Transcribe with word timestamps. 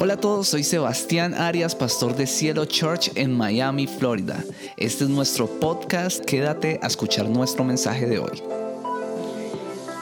Hola 0.00 0.14
a 0.14 0.16
todos, 0.16 0.46
soy 0.46 0.62
Sebastián 0.62 1.34
Arias, 1.34 1.74
pastor 1.74 2.14
de 2.14 2.28
Cielo 2.28 2.66
Church 2.66 3.10
en 3.16 3.36
Miami, 3.36 3.88
Florida. 3.88 4.44
Este 4.76 5.02
es 5.02 5.10
nuestro 5.10 5.48
podcast, 5.48 6.24
quédate 6.24 6.78
a 6.84 6.86
escuchar 6.86 7.28
nuestro 7.28 7.64
mensaje 7.64 8.06
de 8.06 8.20
hoy. 8.20 8.40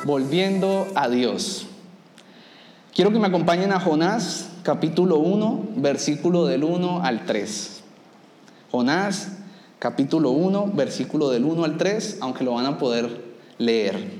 Volviendo 0.04 0.86
a 0.94 1.08
Dios. 1.08 1.66
Quiero 2.94 3.10
que 3.10 3.18
me 3.18 3.28
acompañen 3.28 3.72
a 3.72 3.80
Jonás, 3.80 4.50
capítulo 4.62 5.16
1, 5.16 5.68
versículo 5.76 6.44
del 6.44 6.64
1 6.64 7.02
al 7.02 7.24
3. 7.24 7.80
Jonás, 8.70 9.28
capítulo 9.78 10.32
1, 10.32 10.72
versículo 10.74 11.30
del 11.30 11.46
1 11.46 11.64
al 11.64 11.78
3, 11.78 12.18
aunque 12.20 12.44
lo 12.44 12.52
van 12.52 12.66
a 12.66 12.76
poder 12.76 13.24
leer. 13.56 14.10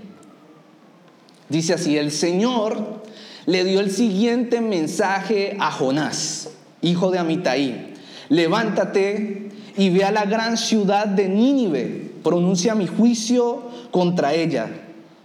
Dice 1.51 1.75
así, 1.75 1.99
el 1.99 2.13
Señor 2.13 3.05
le 3.47 3.63
dio 3.65 3.79
el 3.79 3.93
siguiente 3.93 4.61
mensaje 4.61 5.57
a 5.61 5.71
Jonás, 5.71 6.51
hijo 6.83 7.13
de 7.13 7.21
Amitai. 7.21 7.95
Levántate 8.29 9.51
y 9.77 9.91
ve 9.91 10.05
a 10.05 10.11
la 10.11 10.25
gran 10.25 10.57
ciudad 10.57 11.07
de 11.07 11.29
Nínive, 11.29 12.11
pronuncia 12.25 12.75
mi 12.75 12.89
juicio 12.89 13.63
contra 13.93 14.35
ella, 14.35 14.69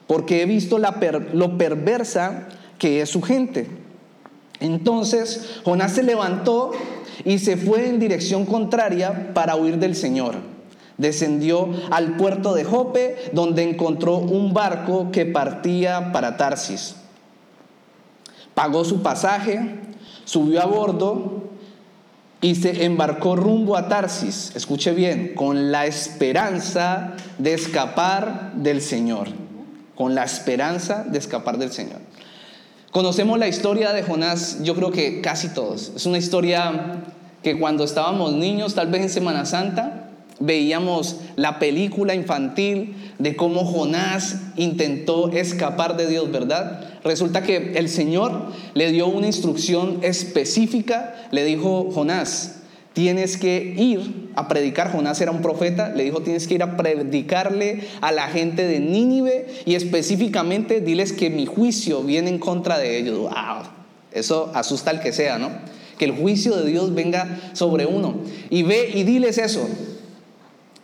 porque 0.06 0.44
he 0.44 0.46
visto 0.46 0.78
lo 0.78 1.58
perversa 1.58 2.48
que 2.78 3.02
es 3.02 3.10
su 3.10 3.24
gente. 3.24 3.68
Entonces 4.60 5.60
Jonás 5.66 5.94
se 5.94 6.04
levantó 6.04 6.74
y 7.26 7.40
se 7.40 7.58
fue 7.58 7.90
en 7.90 8.00
dirección 8.00 8.46
contraria 8.46 9.34
para 9.34 9.56
huir 9.56 9.80
del 9.80 9.96
Señor. 9.96 10.36
Descendió 11.00 11.70
al 11.90 12.18
puerto 12.18 12.54
de 12.54 12.66
Jope, 12.66 13.16
donde 13.34 13.64
encontró 13.64 14.18
un 14.18 14.54
barco 14.54 15.12
que 15.12 15.26
partía 15.26 16.12
para 16.12 16.38
Tarsis 16.38 17.01
pagó 18.54 18.86
su 18.86 19.02
pasaje, 19.02 19.80
subió 20.26 20.62
a 20.62 20.66
bordo 20.66 21.50
y 22.42 22.56
se 22.56 22.86
embarcó 22.86 23.36
rumbo 23.36 23.78
a 23.78 23.88
Tarsis, 23.88 24.52
escuche 24.56 24.94
bien, 24.94 25.34
con 25.36 25.72
la 25.72 25.86
esperanza 25.86 27.14
de 27.38 27.54
escapar 27.54 28.54
del 28.56 28.82
Señor, 28.82 29.28
con 29.96 30.16
la 30.16 30.24
esperanza 30.24 31.04
de 31.04 31.20
escapar 31.20 31.58
del 31.58 31.72
Señor. 31.72 32.00
Conocemos 32.92 33.40
la 33.40 33.48
historia 33.48 33.94
de 33.94 34.04
Jonás, 34.04 34.64
yo 34.64 34.76
creo 34.76 34.92
que 34.92 35.22
casi 35.22 35.50
todos. 35.50 35.94
Es 35.96 36.06
una 36.06 36.18
historia 36.18 37.04
que 37.44 37.60
cuando 37.60 37.84
estábamos 37.84 38.34
niños, 38.34 38.76
tal 38.76 38.88
vez 38.88 39.02
en 39.02 39.10
Semana 39.10 39.46
Santa, 39.46 39.91
veíamos 40.42 41.18
la 41.36 41.60
película 41.60 42.16
infantil 42.16 42.96
de 43.20 43.36
cómo 43.36 43.64
Jonás 43.66 44.38
intentó 44.58 45.32
escapar 45.32 45.96
de 45.96 46.08
Dios, 46.08 46.32
¿verdad? 46.32 47.00
Resulta 47.04 47.44
que 47.44 47.74
el 47.76 47.90
Señor 47.90 48.52
le 48.74 48.92
dio 48.92 49.08
una 49.08 49.28
instrucción 49.28 50.00
específica, 50.02 51.16
le 51.32 51.46
dijo, 51.46 51.90
Jonás, 51.92 52.62
tienes 52.94 53.38
que 53.38 53.74
ir 53.78 54.30
a 54.36 54.48
predicar, 54.48 54.92
Jonás 54.92 55.22
era 55.22 55.32
un 55.32 55.42
profeta, 55.42 55.90
le 55.90 56.04
dijo, 56.04 56.22
tienes 56.22 56.48
que 56.48 56.56
ir 56.56 56.64
a 56.64 56.78
predicarle 56.78 57.88
a 58.02 58.12
la 58.12 58.28
gente 58.28 58.68
de 58.68 58.80
Nínive 58.80 59.48
y 59.66 59.76
específicamente 59.76 60.82
diles 60.82 61.14
que 61.14 61.30
mi 61.30 61.46
juicio 61.46 62.04
viene 62.04 62.30
en 62.30 62.40
contra 62.40 62.78
de 62.78 62.98
ellos. 62.98 63.18
Wow, 63.20 63.64
eso 64.12 64.52
asusta 64.54 64.92
al 64.92 65.02
que 65.02 65.14
sea, 65.14 65.38
¿no? 65.38 65.50
Que 65.98 66.06
el 66.06 66.12
juicio 66.12 66.56
de 66.58 66.70
Dios 66.70 66.94
venga 66.94 67.40
sobre 67.54 67.86
uno. 67.86 68.16
Y 68.50 68.64
ve 68.64 68.92
y 68.94 69.04
diles 69.04 69.38
eso. 69.38 69.68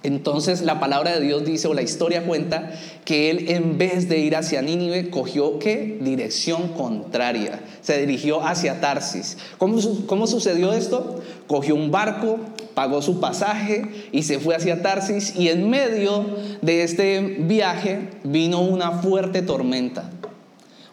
Entonces 0.03 0.61
la 0.61 0.79
palabra 0.79 1.13
de 1.13 1.25
Dios 1.25 1.43
dice, 1.43 1.67
o 1.67 1.73
la 1.73 1.81
historia 1.81 2.25
cuenta, 2.25 2.71
que 3.03 3.31
él 3.31 3.49
en 3.49 3.77
vez 3.77 4.07
de 4.07 4.19
ir 4.19 4.35
hacia 4.35 4.61
Nínive, 4.61 5.09
cogió 5.09 5.57
qué? 5.57 5.97
Dirección 6.01 6.69
contraria. 6.69 7.61
Se 7.81 7.97
dirigió 7.99 8.45
hacia 8.45 8.79
Tarsis. 8.79 9.37
¿Cómo, 9.57 9.79
¿Cómo, 10.05 10.27
sucedió 10.27 10.71
esto? 10.71 11.21
Cogió 11.47 11.73
un 11.73 11.89
barco, 11.89 12.37
pagó 12.75 13.01
su 13.01 13.19
pasaje 13.19 14.09
y 14.11 14.23
se 14.23 14.39
fue 14.39 14.55
hacia 14.55 14.83
Tarsis 14.83 15.35
y 15.35 15.49
en 15.49 15.69
medio 15.69 16.25
de 16.61 16.83
este 16.83 17.19
viaje 17.39 18.09
vino 18.23 18.61
una 18.61 18.91
fuerte 19.01 19.41
tormenta. 19.41 20.11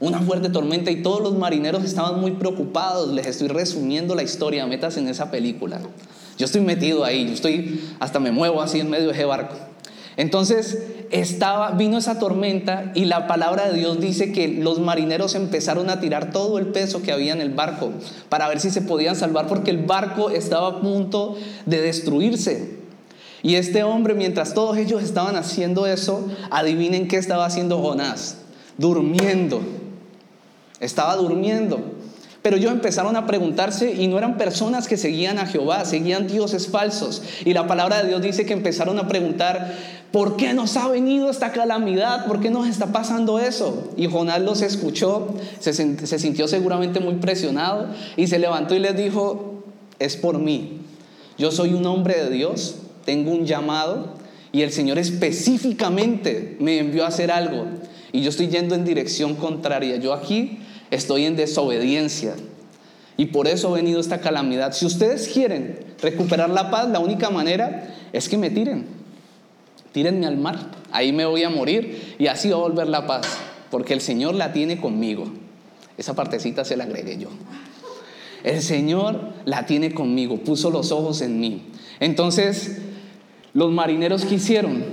Una 0.01 0.21
fuerte 0.21 0.49
tormenta 0.49 0.91
y 0.91 1.03
todos 1.03 1.21
los 1.21 1.39
marineros 1.39 1.85
estaban 1.85 2.21
muy 2.21 2.33
preocupados. 2.33 3.13
Les 3.13 3.27
estoy 3.27 3.49
resumiendo 3.49 4.15
la 4.15 4.23
historia, 4.23 4.67
metas 4.67 4.97
en 4.97 5.09
esa 5.09 5.31
película. 5.31 5.81
Yo 6.39 6.47
estoy 6.47 6.61
metido 6.61 7.05
ahí, 7.05 7.27
yo 7.27 7.33
estoy, 7.35 7.81
hasta 8.01 8.19
me 8.21 8.33
muevo 8.33 8.61
así 8.61 8.81
en 8.81 8.91
medio 8.91 9.07
de 9.09 9.13
ese 9.13 9.25
barco. 9.25 9.55
Entonces 10.17 10.79
estaba, 11.11 11.73
vino 11.73 11.99
esa 11.99 12.19
tormenta 12.19 12.93
y 12.95 13.05
la 13.05 13.27
palabra 13.27 13.69
de 13.69 13.79
Dios 13.79 14.01
dice 14.01 14.33
que 14.33 14.49
los 14.49 14.81
marineros 14.81 15.35
empezaron 15.35 15.91
a 15.91 16.01
tirar 16.01 16.33
todo 16.33 16.59
el 16.59 16.67
peso 16.67 17.03
que 17.03 17.13
había 17.13 17.33
en 17.33 17.41
el 17.41 17.51
barco 17.51 17.93
para 18.29 18.49
ver 18.49 18.61
si 18.61 18.71
se 18.71 18.83
podían 18.83 19.17
salvar 19.17 19.47
porque 19.47 19.71
el 19.71 19.85
barco 19.85 20.31
estaba 20.31 20.69
a 20.69 20.81
punto 20.81 21.37
de 21.67 21.81
destruirse. 21.81 22.85
Y 23.43 23.57
este 23.57 23.83
hombre, 23.83 24.15
mientras 24.15 24.55
todos 24.55 24.77
ellos 24.79 25.03
estaban 25.03 25.37
haciendo 25.37 25.87
eso, 25.87 26.27
adivinen 26.51 27.09
qué 27.09 27.17
estaba 27.17 27.45
haciendo 27.45 27.79
Jonás, 27.79 28.39
durmiendo. 28.79 29.61
Estaba 30.81 31.17
durmiendo. 31.17 31.81
Pero 32.45 32.59
ellos 32.59 32.73
empezaron 32.73 33.17
a 33.17 33.27
preguntarse 33.27 33.95
y 33.95 34.07
no 34.07 34.19
eran 34.19 34.37
personas 34.37 34.87
que 34.87 34.99
seguían 34.99 35.39
a 35.39 35.47
Jehová, 35.47 35.87
seguían 35.87 36.27
dioses 36.27 36.69
falsos. 36.69 37.23
Y 37.47 37.55
la 37.55 37.67
palabra 37.67 38.03
de 38.03 38.09
Dios 38.09 38.21
dice 38.21 38.45
que 38.45 38.53
empezaron 38.53 38.99
a 38.99 39.09
preguntar, 39.09 39.75
¿por 40.13 40.37
qué 40.37 40.53
nos 40.53 40.77
ha 40.77 40.87
venido 40.89 41.31
esta 41.31 41.53
calamidad? 41.53 42.27
¿Por 42.27 42.41
qué 42.41 42.51
nos 42.51 42.69
está 42.69 42.93
pasando 42.93 43.39
eso? 43.39 43.91
Y 43.97 44.09
Jonás 44.09 44.43
los 44.43 44.61
escuchó, 44.61 45.35
se, 45.59 45.73
se 45.73 46.19
sintió 46.19 46.47
seguramente 46.47 47.01
muy 47.01 47.15
presionado 47.15 47.87
y 48.15 48.27
se 48.27 48.39
levantó 48.39 48.75
y 48.75 48.81
les 48.81 48.95
dijo, 48.95 49.65
es 49.99 50.19
por 50.19 50.39
mí. 50.39 50.81
Yo 51.39 51.51
soy 51.51 51.73
un 51.73 51.87
hombre 51.87 52.25
de 52.25 52.29
Dios, 52.29 52.75
tengo 53.07 53.31
un 53.31 53.47
llamado 53.47 54.17
y 54.53 54.61
el 54.61 54.71
Señor 54.71 54.99
específicamente 54.99 56.59
me 56.61 56.79
envió 56.79 57.07
a 57.07 57.09
hacer 57.09 57.31
algo. 57.31 57.65
Y 58.13 58.21
yo 58.21 58.29
estoy 58.29 58.49
yendo 58.49 58.75
en 58.75 58.85
dirección 58.85 59.35
contraria. 59.35 59.97
Yo 59.97 60.13
aquí 60.13 60.59
estoy 60.95 61.25
en 61.25 61.37
desobediencia. 61.37 62.35
Y 63.17 63.27
por 63.27 63.47
eso 63.47 63.69
ha 63.69 63.73
venido 63.73 64.01
esta 64.01 64.21
calamidad. 64.21 64.73
Si 64.73 64.87
ustedes 64.87 65.29
quieren 65.29 65.79
recuperar 66.01 66.51
la 66.51 66.71
paz, 66.71 66.89
la 66.89 66.99
única 66.99 67.31
manera 67.31 67.95
es 68.13 68.29
que 68.29 68.37
me 68.37 68.51
tiren. 68.51 68.87
Tírenme 69.93 70.27
al 70.27 70.37
mar. 70.37 70.59
Ahí 70.91 71.13
me 71.13 71.25
voy 71.25 71.45
a 71.45 71.51
morir 71.51 72.17
y 72.19 72.27
así 72.27 72.51
va 72.51 72.57
a 72.57 72.61
volver 72.61 72.89
la 72.89 73.07
paz. 73.07 73.27
Porque 73.71 73.93
el 73.93 74.01
Señor 74.01 74.35
la 74.35 74.53
tiene 74.53 74.81
conmigo. 74.81 75.27
Esa 75.97 76.15
partecita 76.15 76.65
se 76.65 76.77
la 76.77 76.85
agregué 76.85 77.19
yo. 77.19 77.29
El 78.43 78.61
Señor 78.63 79.33
la 79.45 79.67
tiene 79.67 79.95
conmigo. 79.95 80.39
Puso 80.39 80.71
los 80.71 80.91
ojos 80.91 81.21
en 81.23 81.39
mí. 81.39 81.63
Entonces, 82.01 82.79
los 83.53 83.71
marineros 83.71 84.25
que 84.25 84.35
hicieron, 84.35 84.85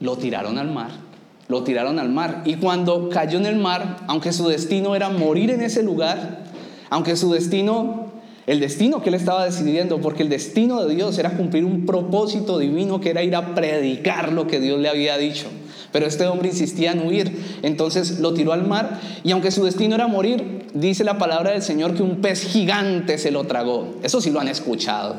lo 0.00 0.16
tiraron 0.16 0.58
al 0.58 0.72
mar 0.72 1.11
lo 1.52 1.62
tiraron 1.62 2.00
al 2.00 2.08
mar. 2.08 2.42
Y 2.44 2.56
cuando 2.56 3.08
cayó 3.10 3.38
en 3.38 3.46
el 3.46 3.56
mar, 3.56 3.98
aunque 4.08 4.32
su 4.32 4.48
destino 4.48 4.96
era 4.96 5.10
morir 5.10 5.50
en 5.50 5.60
ese 5.60 5.82
lugar, 5.82 6.44
aunque 6.90 7.14
su 7.14 7.32
destino, 7.32 8.06
el 8.46 8.58
destino 8.58 9.02
que 9.02 9.10
él 9.10 9.14
estaba 9.14 9.44
decidiendo, 9.44 10.00
porque 10.00 10.22
el 10.22 10.28
destino 10.28 10.82
de 10.82 10.94
Dios 10.94 11.18
era 11.18 11.36
cumplir 11.36 11.64
un 11.64 11.86
propósito 11.86 12.58
divino 12.58 13.00
que 13.00 13.10
era 13.10 13.22
ir 13.22 13.36
a 13.36 13.54
predicar 13.54 14.32
lo 14.32 14.46
que 14.46 14.58
Dios 14.58 14.80
le 14.80 14.88
había 14.88 15.16
dicho. 15.18 15.46
Pero 15.92 16.06
este 16.06 16.26
hombre 16.26 16.48
insistía 16.48 16.92
en 16.92 17.06
huir, 17.06 17.60
entonces 17.62 18.18
lo 18.18 18.32
tiró 18.32 18.54
al 18.54 18.66
mar 18.66 18.98
y 19.22 19.32
aunque 19.32 19.50
su 19.50 19.62
destino 19.62 19.94
era 19.94 20.06
morir, 20.06 20.68
dice 20.72 21.04
la 21.04 21.18
palabra 21.18 21.50
del 21.50 21.60
Señor 21.60 21.94
que 21.94 22.02
un 22.02 22.22
pez 22.22 22.44
gigante 22.44 23.18
se 23.18 23.30
lo 23.30 23.44
tragó. 23.44 23.96
Eso 24.02 24.22
sí 24.22 24.30
lo 24.30 24.40
han 24.40 24.48
escuchado. 24.48 25.16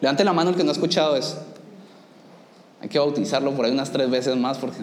Levante 0.00 0.24
la 0.24 0.32
mano 0.32 0.50
el 0.50 0.56
que 0.56 0.64
no 0.64 0.70
ha 0.70 0.72
escuchado 0.72 1.16
eso. 1.16 1.40
Hay 2.82 2.88
que 2.88 2.98
bautizarlo 2.98 3.52
por 3.52 3.64
ahí 3.64 3.72
unas 3.72 3.92
tres 3.92 4.10
veces 4.10 4.36
más 4.36 4.58
porque 4.58 4.78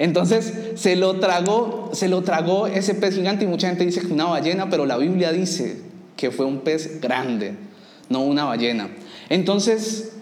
entonces 0.00 0.54
se 0.76 0.96
lo 0.96 1.20
tragó, 1.20 1.90
se 1.92 2.08
lo 2.08 2.22
tragó 2.22 2.66
ese 2.66 2.94
pez 2.94 3.14
gigante 3.14 3.44
y 3.44 3.46
mucha 3.46 3.68
gente 3.68 3.84
dice 3.84 4.00
que 4.00 4.14
una 4.14 4.24
ballena, 4.24 4.70
pero 4.70 4.86
la 4.86 4.96
Biblia 4.96 5.30
dice 5.30 5.82
que 6.16 6.30
fue 6.30 6.46
un 6.46 6.60
pez 6.60 7.02
grande, 7.02 7.54
no 8.08 8.20
una 8.20 8.46
ballena. 8.46 8.88
Entonces 9.28 10.12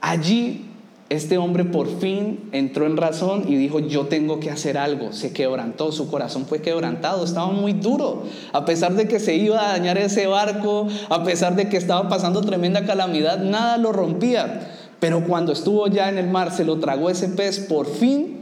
allí 0.00 0.64
este 1.08 1.38
hombre 1.38 1.64
por 1.64 2.00
fin 2.00 2.48
entró 2.50 2.84
en 2.86 2.96
razón 2.96 3.44
y 3.46 3.54
dijo, 3.54 3.78
yo 3.78 4.06
tengo 4.06 4.40
que 4.40 4.50
hacer 4.50 4.76
algo. 4.76 5.12
Se 5.12 5.32
quebrantó, 5.32 5.92
su 5.92 6.10
corazón 6.10 6.44
fue 6.46 6.60
quebrantado, 6.60 7.24
estaba 7.24 7.52
muy 7.52 7.74
duro. 7.74 8.24
A 8.52 8.64
pesar 8.64 8.94
de 8.94 9.06
que 9.06 9.20
se 9.20 9.36
iba 9.36 9.68
a 9.68 9.78
dañar 9.78 9.98
ese 9.98 10.26
barco, 10.26 10.88
a 11.10 11.22
pesar 11.22 11.54
de 11.54 11.68
que 11.68 11.76
estaba 11.76 12.08
pasando 12.08 12.40
tremenda 12.40 12.84
calamidad, 12.86 13.38
nada 13.38 13.78
lo 13.78 13.92
rompía. 13.92 14.68
Pero 14.98 15.24
cuando 15.24 15.52
estuvo 15.52 15.86
ya 15.86 16.08
en 16.08 16.18
el 16.18 16.26
mar, 16.26 16.52
se 16.52 16.64
lo 16.64 16.80
tragó 16.80 17.08
ese 17.08 17.28
pez, 17.28 17.60
por 17.60 17.86
fin 17.86 18.37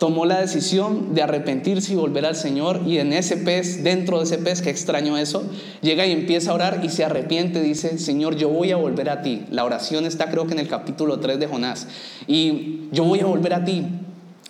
tomó 0.00 0.24
la 0.24 0.40
decisión 0.40 1.14
de 1.14 1.20
arrepentirse 1.20 1.92
y 1.92 1.96
volver 1.96 2.24
al 2.24 2.34
Señor 2.34 2.80
y 2.86 2.96
en 2.96 3.12
ese 3.12 3.36
pez, 3.36 3.84
dentro 3.84 4.16
de 4.16 4.24
ese 4.24 4.38
pez, 4.38 4.62
que 4.62 4.70
extraño 4.70 5.18
eso, 5.18 5.42
llega 5.82 6.06
y 6.06 6.12
empieza 6.12 6.52
a 6.52 6.54
orar 6.54 6.80
y 6.82 6.88
se 6.88 7.04
arrepiente, 7.04 7.60
dice, 7.60 7.98
Señor, 7.98 8.34
yo 8.34 8.48
voy 8.48 8.70
a 8.70 8.76
volver 8.76 9.10
a 9.10 9.20
ti. 9.20 9.42
La 9.50 9.62
oración 9.62 10.06
está 10.06 10.30
creo 10.30 10.46
que 10.46 10.54
en 10.54 10.58
el 10.58 10.68
capítulo 10.68 11.20
3 11.20 11.38
de 11.38 11.46
Jonás. 11.46 11.86
Y 12.26 12.88
yo 12.92 13.04
voy 13.04 13.20
a 13.20 13.26
volver 13.26 13.52
a 13.52 13.66
ti. 13.66 13.84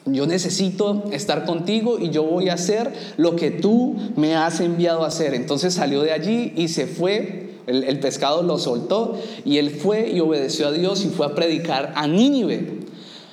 Yo 0.06 0.25
necesito 0.29 1.06
estar 1.11 1.44
contigo 1.44 1.99
y 1.99 2.11
yo 2.11 2.23
voy 2.23 2.49
a 2.49 2.55
hacer 2.55 2.93
lo 3.17 3.35
que 3.35 3.50
tú 3.50 3.96
me 4.14 4.37
has 4.37 4.61
enviado 4.61 5.03
a 5.03 5.08
hacer. 5.08 5.35
Entonces 5.35 5.75
salió 5.75 6.03
de 6.03 6.12
allí 6.12 6.53
y 6.56 6.69
se 6.69 6.87
fue 6.87 7.56
El, 7.67 7.99
pescado 7.99 8.44
lo 8.44 8.56
soltó 8.56 9.20
y 9.44 9.58
él 9.58 9.70
fue 9.70 10.11
y 10.11 10.20
obedeció 10.20 10.69
a 10.69 10.73
Dios 10.73 11.05
y 11.05 11.08
fue 11.08 11.26
a 11.26 11.35
predicar 11.35 11.93
a 11.96 12.06
Nínive. 12.06 12.80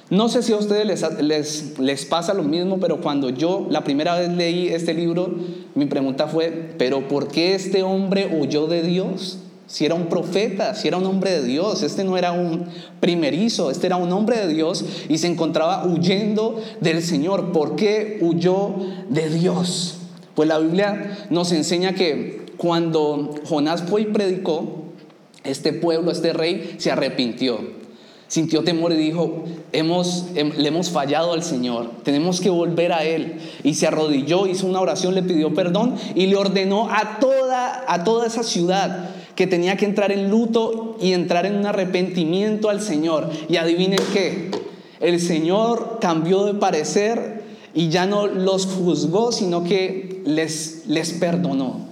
No 0.09 0.29
sé 0.29 0.41
si 0.41 0.53
a 0.53 0.57
ustedes 0.57 0.85
les, 0.85 1.21
les, 1.21 1.79
les, 1.79 2.05
pasa 2.05 2.33
lo 2.33 2.43
mismo, 2.43 2.79
pero 2.79 3.01
cuando 3.01 3.29
yo 3.29 3.67
la 3.69 3.83
primera 3.83 4.17
vez 4.17 4.29
leí 4.29 4.69
este 4.69 4.93
libro, 4.93 5.35
mi 5.75 5.85
pregunta 5.85 6.27
fue, 6.27 6.73
¿pero 6.77 7.09
por 7.09 7.27
qué 7.27 7.55
este 7.55 7.83
hombre 7.83 8.29
huyó 8.39 8.67
de 8.67 8.83
Dios? 8.83 9.39
Si 9.67 9.85
era 9.85 9.95
un 9.95 10.07
profeta, 10.07 10.75
si 10.75 10.87
era 10.87 10.95
un 10.95 11.05
hombre 11.05 11.31
de 11.31 11.43
Dios, 11.43 11.83
este 11.83 12.05
no 12.05 12.17
era 12.17 12.31
un 12.31 12.67
primerizo, 13.01 13.69
este 13.69 13.87
era 13.87 13.97
un 13.97 14.13
hombre 14.13 14.37
de 14.37 14.47
Dios 14.47 14.85
y 15.09 15.17
se 15.17 15.27
encontraba 15.27 15.85
huyendo 15.85 16.61
del 16.79 17.03
Señor. 17.03 17.51
¿Por 17.51 17.75
qué 17.75 18.17
huyó 18.21 18.75
de 19.09 19.29
Dios? 19.29 19.97
Pues 20.35 20.47
la 20.47 20.57
Biblia 20.59 21.17
nos 21.29 21.51
enseña 21.51 21.93
que 21.93 22.45
cuando 22.55 23.35
Jonás 23.43 23.83
fue 23.83 24.03
y 24.03 24.05
predicó, 24.05 24.85
este 25.43 25.73
pueblo, 25.73 26.11
este 26.11 26.31
rey, 26.33 26.75
se 26.77 26.91
arrepintió. 26.91 27.76
Sintió 28.27 28.63
temor 28.63 28.91
y 28.91 28.97
dijo, 28.97 29.45
hemos, 29.71 30.25
le 30.33 30.67
hemos 30.67 30.89
fallado 30.89 31.31
al 31.31 31.43
Señor, 31.43 31.91
tenemos 32.03 32.41
que 32.41 32.49
volver 32.49 32.91
a 32.91 33.05
Él. 33.05 33.39
Y 33.63 33.75
se 33.75 33.87
arrodilló, 33.87 34.47
hizo 34.47 34.67
una 34.67 34.81
oración, 34.81 35.15
le 35.15 35.23
pidió 35.23 35.53
perdón 35.53 35.95
y 36.13 36.27
le 36.27 36.35
ordenó 36.35 36.89
a 36.91 37.19
toda, 37.19 37.85
a 37.87 38.03
toda 38.03 38.27
esa 38.27 38.43
ciudad 38.43 39.11
que 39.35 39.47
tenía 39.47 39.77
que 39.77 39.85
entrar 39.85 40.11
en 40.11 40.29
luto 40.29 40.97
y 40.99 41.13
entrar 41.13 41.45
en 41.45 41.55
un 41.55 41.65
arrepentimiento 41.65 42.69
al 42.69 42.81
Señor. 42.81 43.29
Y 43.47 43.55
adivinen 43.55 43.99
qué, 44.11 44.51
el 44.99 45.21
Señor 45.21 45.99
cambió 46.01 46.43
de 46.43 46.55
parecer 46.55 47.43
y 47.73 47.89
ya 47.89 48.07
no 48.07 48.27
los 48.27 48.65
juzgó, 48.65 49.31
sino 49.31 49.63
que 49.63 50.21
les, 50.25 50.85
les 50.87 51.13
perdonó. 51.13 51.86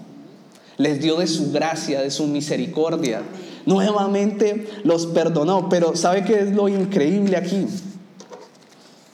Les 0.78 1.00
dio 1.02 1.18
de 1.18 1.28
su 1.28 1.52
gracia, 1.52 2.02
de 2.02 2.12
su 2.12 2.28
misericordia. 2.28 3.22
Nuevamente 3.66 4.68
los 4.84 5.08
perdonó. 5.08 5.70
Pero 5.70 5.96
¿sabe 5.96 6.24
qué 6.24 6.40
es 6.40 6.52
lo 6.52 6.68
increíble 6.68 7.38
aquí? 7.38 7.66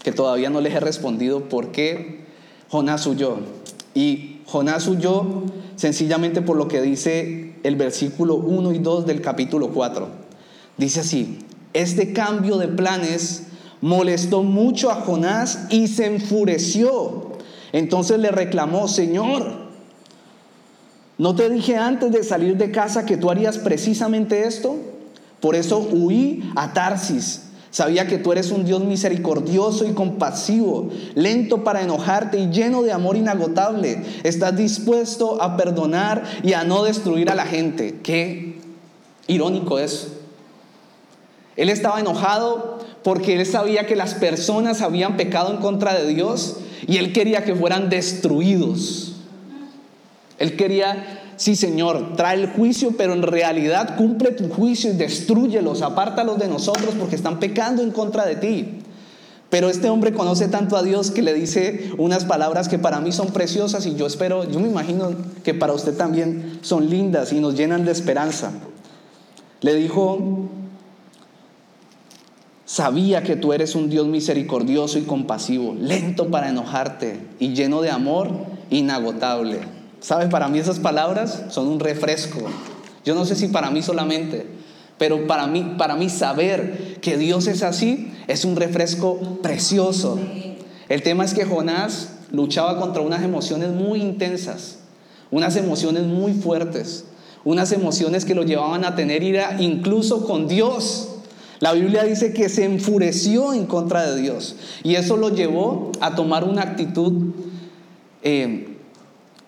Que 0.03 0.11
todavía 0.11 0.49
no 0.49 0.61
les 0.61 0.73
he 0.73 0.79
respondido 0.79 1.47
por 1.49 1.71
qué 1.71 2.25
Jonás 2.69 3.05
huyó. 3.05 3.37
Y 3.93 4.41
Jonás 4.45 4.87
huyó 4.87 5.43
sencillamente 5.75 6.41
por 6.41 6.57
lo 6.57 6.67
que 6.67 6.81
dice 6.81 7.55
el 7.63 7.75
versículo 7.75 8.35
1 8.35 8.73
y 8.73 8.79
2 8.79 9.05
del 9.05 9.21
capítulo 9.21 9.69
4. 9.69 10.07
Dice 10.77 11.01
así, 11.01 11.39
este 11.73 12.13
cambio 12.13 12.57
de 12.57 12.67
planes 12.67 13.43
molestó 13.81 14.43
mucho 14.43 14.91
a 14.91 14.95
Jonás 14.95 15.67
y 15.69 15.87
se 15.87 16.05
enfureció. 16.05 17.31
Entonces 17.71 18.19
le 18.19 18.31
reclamó, 18.31 18.87
Señor, 18.87 19.60
¿no 21.21 21.35
te 21.35 21.49
dije 21.49 21.77
antes 21.77 22.11
de 22.11 22.23
salir 22.23 22.57
de 22.57 22.71
casa 22.71 23.05
que 23.05 23.15
tú 23.15 23.29
harías 23.29 23.59
precisamente 23.59 24.47
esto? 24.47 24.75
Por 25.39 25.55
eso 25.55 25.87
huí 25.91 26.51
a 26.55 26.73
Tarsis 26.73 27.51
Sabía 27.71 28.05
que 28.05 28.17
tú 28.17 28.33
eres 28.33 28.51
un 28.51 28.65
Dios 28.65 28.83
misericordioso 28.83 29.85
y 29.85 29.93
compasivo, 29.93 30.89
lento 31.15 31.63
para 31.63 31.81
enojarte 31.81 32.37
y 32.37 32.49
lleno 32.49 32.81
de 32.81 32.91
amor 32.91 33.15
inagotable. 33.15 34.03
Estás 34.23 34.57
dispuesto 34.57 35.41
a 35.41 35.55
perdonar 35.55 36.23
y 36.43 36.51
a 36.51 36.65
no 36.65 36.83
destruir 36.83 37.29
a 37.29 37.35
la 37.35 37.45
gente. 37.45 37.99
Qué 38.03 38.59
irónico 39.27 39.79
es. 39.79 40.09
Él 41.55 41.69
estaba 41.69 42.01
enojado 42.01 42.79
porque 43.03 43.39
él 43.39 43.45
sabía 43.45 43.87
que 43.87 43.95
las 43.95 44.15
personas 44.15 44.81
habían 44.81 45.15
pecado 45.15 45.53
en 45.53 45.61
contra 45.61 45.93
de 45.93 46.13
Dios 46.13 46.57
y 46.85 46.97
él 46.97 47.13
quería 47.13 47.45
que 47.45 47.55
fueran 47.55 47.89
destruidos. 47.89 49.10
Él 50.41 50.55
quería 50.55 51.21
Sí, 51.41 51.55
Señor, 51.55 52.15
trae 52.15 52.39
el 52.39 52.49
juicio, 52.49 52.93
pero 52.95 53.13
en 53.13 53.23
realidad 53.23 53.95
cumple 53.97 54.29
tu 54.29 54.47
juicio 54.47 54.91
y 54.91 54.95
destruyelos, 54.95 55.81
apártalos 55.81 56.37
de 56.37 56.47
nosotros 56.47 56.93
porque 56.99 57.15
están 57.15 57.39
pecando 57.39 57.81
en 57.81 57.89
contra 57.89 58.27
de 58.27 58.35
ti. 58.35 58.81
Pero 59.49 59.67
este 59.67 59.89
hombre 59.89 60.13
conoce 60.13 60.49
tanto 60.49 60.77
a 60.77 60.83
Dios 60.83 61.09
que 61.09 61.23
le 61.23 61.33
dice 61.33 61.93
unas 61.97 62.25
palabras 62.25 62.69
que 62.69 62.77
para 62.77 63.01
mí 63.01 63.11
son 63.11 63.33
preciosas 63.33 63.87
y 63.87 63.95
yo 63.95 64.05
espero, 64.05 64.47
yo 64.51 64.59
me 64.59 64.67
imagino 64.67 65.15
que 65.43 65.55
para 65.55 65.73
usted 65.73 65.97
también 65.97 66.59
son 66.61 66.91
lindas 66.91 67.33
y 67.33 67.39
nos 67.39 67.55
llenan 67.55 67.85
de 67.85 67.91
esperanza. 67.91 68.51
Le 69.61 69.73
dijo, 69.73 70.47
sabía 72.65 73.23
que 73.23 73.35
tú 73.35 73.51
eres 73.51 73.73
un 73.73 73.89
Dios 73.89 74.05
misericordioso 74.05 74.99
y 74.99 75.05
compasivo, 75.05 75.73
lento 75.73 76.29
para 76.29 76.49
enojarte 76.49 77.19
y 77.39 77.55
lleno 77.55 77.81
de 77.81 77.89
amor 77.89 78.29
inagotable. 78.69 79.80
¿Sabes? 80.01 80.29
Para 80.29 80.47
mí 80.49 80.57
esas 80.57 80.79
palabras 80.79 81.43
son 81.49 81.67
un 81.67 81.79
refresco. 81.79 82.39
Yo 83.05 83.13
no 83.13 83.23
sé 83.23 83.35
si 83.35 83.47
para 83.47 83.69
mí 83.69 83.83
solamente, 83.83 84.47
pero 84.97 85.27
para 85.27 85.45
mí, 85.47 85.75
para 85.77 85.95
mí 85.95 86.09
saber 86.09 86.97
que 87.01 87.17
Dios 87.17 87.47
es 87.47 87.61
así 87.63 88.11
es 88.27 88.43
un 88.43 88.55
refresco 88.55 89.19
precioso. 89.43 90.19
El 90.89 91.03
tema 91.03 91.23
es 91.23 91.33
que 91.33 91.45
Jonás 91.45 92.13
luchaba 92.31 92.79
contra 92.79 93.01
unas 93.03 93.23
emociones 93.23 93.69
muy 93.69 94.01
intensas, 94.01 94.79
unas 95.29 95.55
emociones 95.55 96.03
muy 96.03 96.33
fuertes, 96.33 97.05
unas 97.43 97.71
emociones 97.71 98.25
que 98.25 98.35
lo 98.35 98.43
llevaban 98.43 98.85
a 98.85 98.95
tener 98.95 99.21
ira 99.21 99.57
incluso 99.59 100.25
con 100.25 100.47
Dios. 100.47 101.09
La 101.59 101.73
Biblia 101.73 102.03
dice 102.03 102.33
que 102.33 102.49
se 102.49 102.65
enfureció 102.65 103.53
en 103.53 103.67
contra 103.67 104.09
de 104.09 104.19
Dios 104.19 104.55
y 104.83 104.95
eso 104.95 105.15
lo 105.15 105.29
llevó 105.29 105.91
a 106.01 106.15
tomar 106.15 106.43
una 106.43 106.63
actitud 106.63 107.33
eh, 108.23 108.70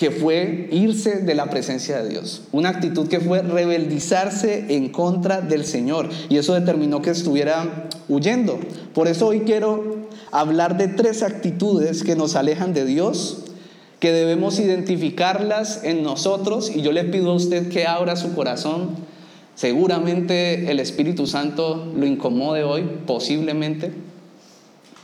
que 0.04 0.12
fue 0.12 0.68
irse 0.70 1.22
de 1.22 1.34
la 1.34 1.50
presencia 1.50 2.04
de 2.04 2.10
Dios. 2.10 2.42
Una 2.52 2.68
actitud 2.68 3.08
que 3.08 3.22
fue 3.22 3.42
rebeldizarse 3.42 4.66
en 4.76 4.90
contra 4.90 5.40
del 5.40 5.64
Señor. 5.64 6.10
Y 6.28 6.36
eso 6.36 6.56
determinó 6.56 7.02
que 7.02 7.12
estuviera 7.12 7.88
huyendo. 8.10 8.60
Por 8.94 9.08
eso 9.08 9.28
hoy 9.28 9.44
quiero 9.46 10.00
hablar 10.30 10.76
de 10.76 10.90
tres 10.90 11.24
actitudes 11.24 12.04
que 12.04 12.18
nos 12.18 12.36
alejan 12.36 12.74
de 12.74 12.84
Dios, 12.84 13.46
que 14.02 14.12
debemos 14.12 14.60
identificarlas 14.60 15.86
en 15.86 16.04
nosotros. 16.04 16.70
Y 16.76 16.82
yo 16.82 16.92
le 16.92 17.06
pido 17.06 17.32
a 17.32 17.36
usted 17.36 17.70
que 17.70 17.88
abra 17.88 18.18
su 18.18 18.36
corazón. 18.36 18.98
Seguramente 19.56 20.70
el 20.70 20.82
Espíritu 20.82 21.28
Santo 21.28 21.94
lo 21.96 22.06
incomode 22.06 22.66
hoy, 22.66 22.84
posiblemente, 23.08 23.94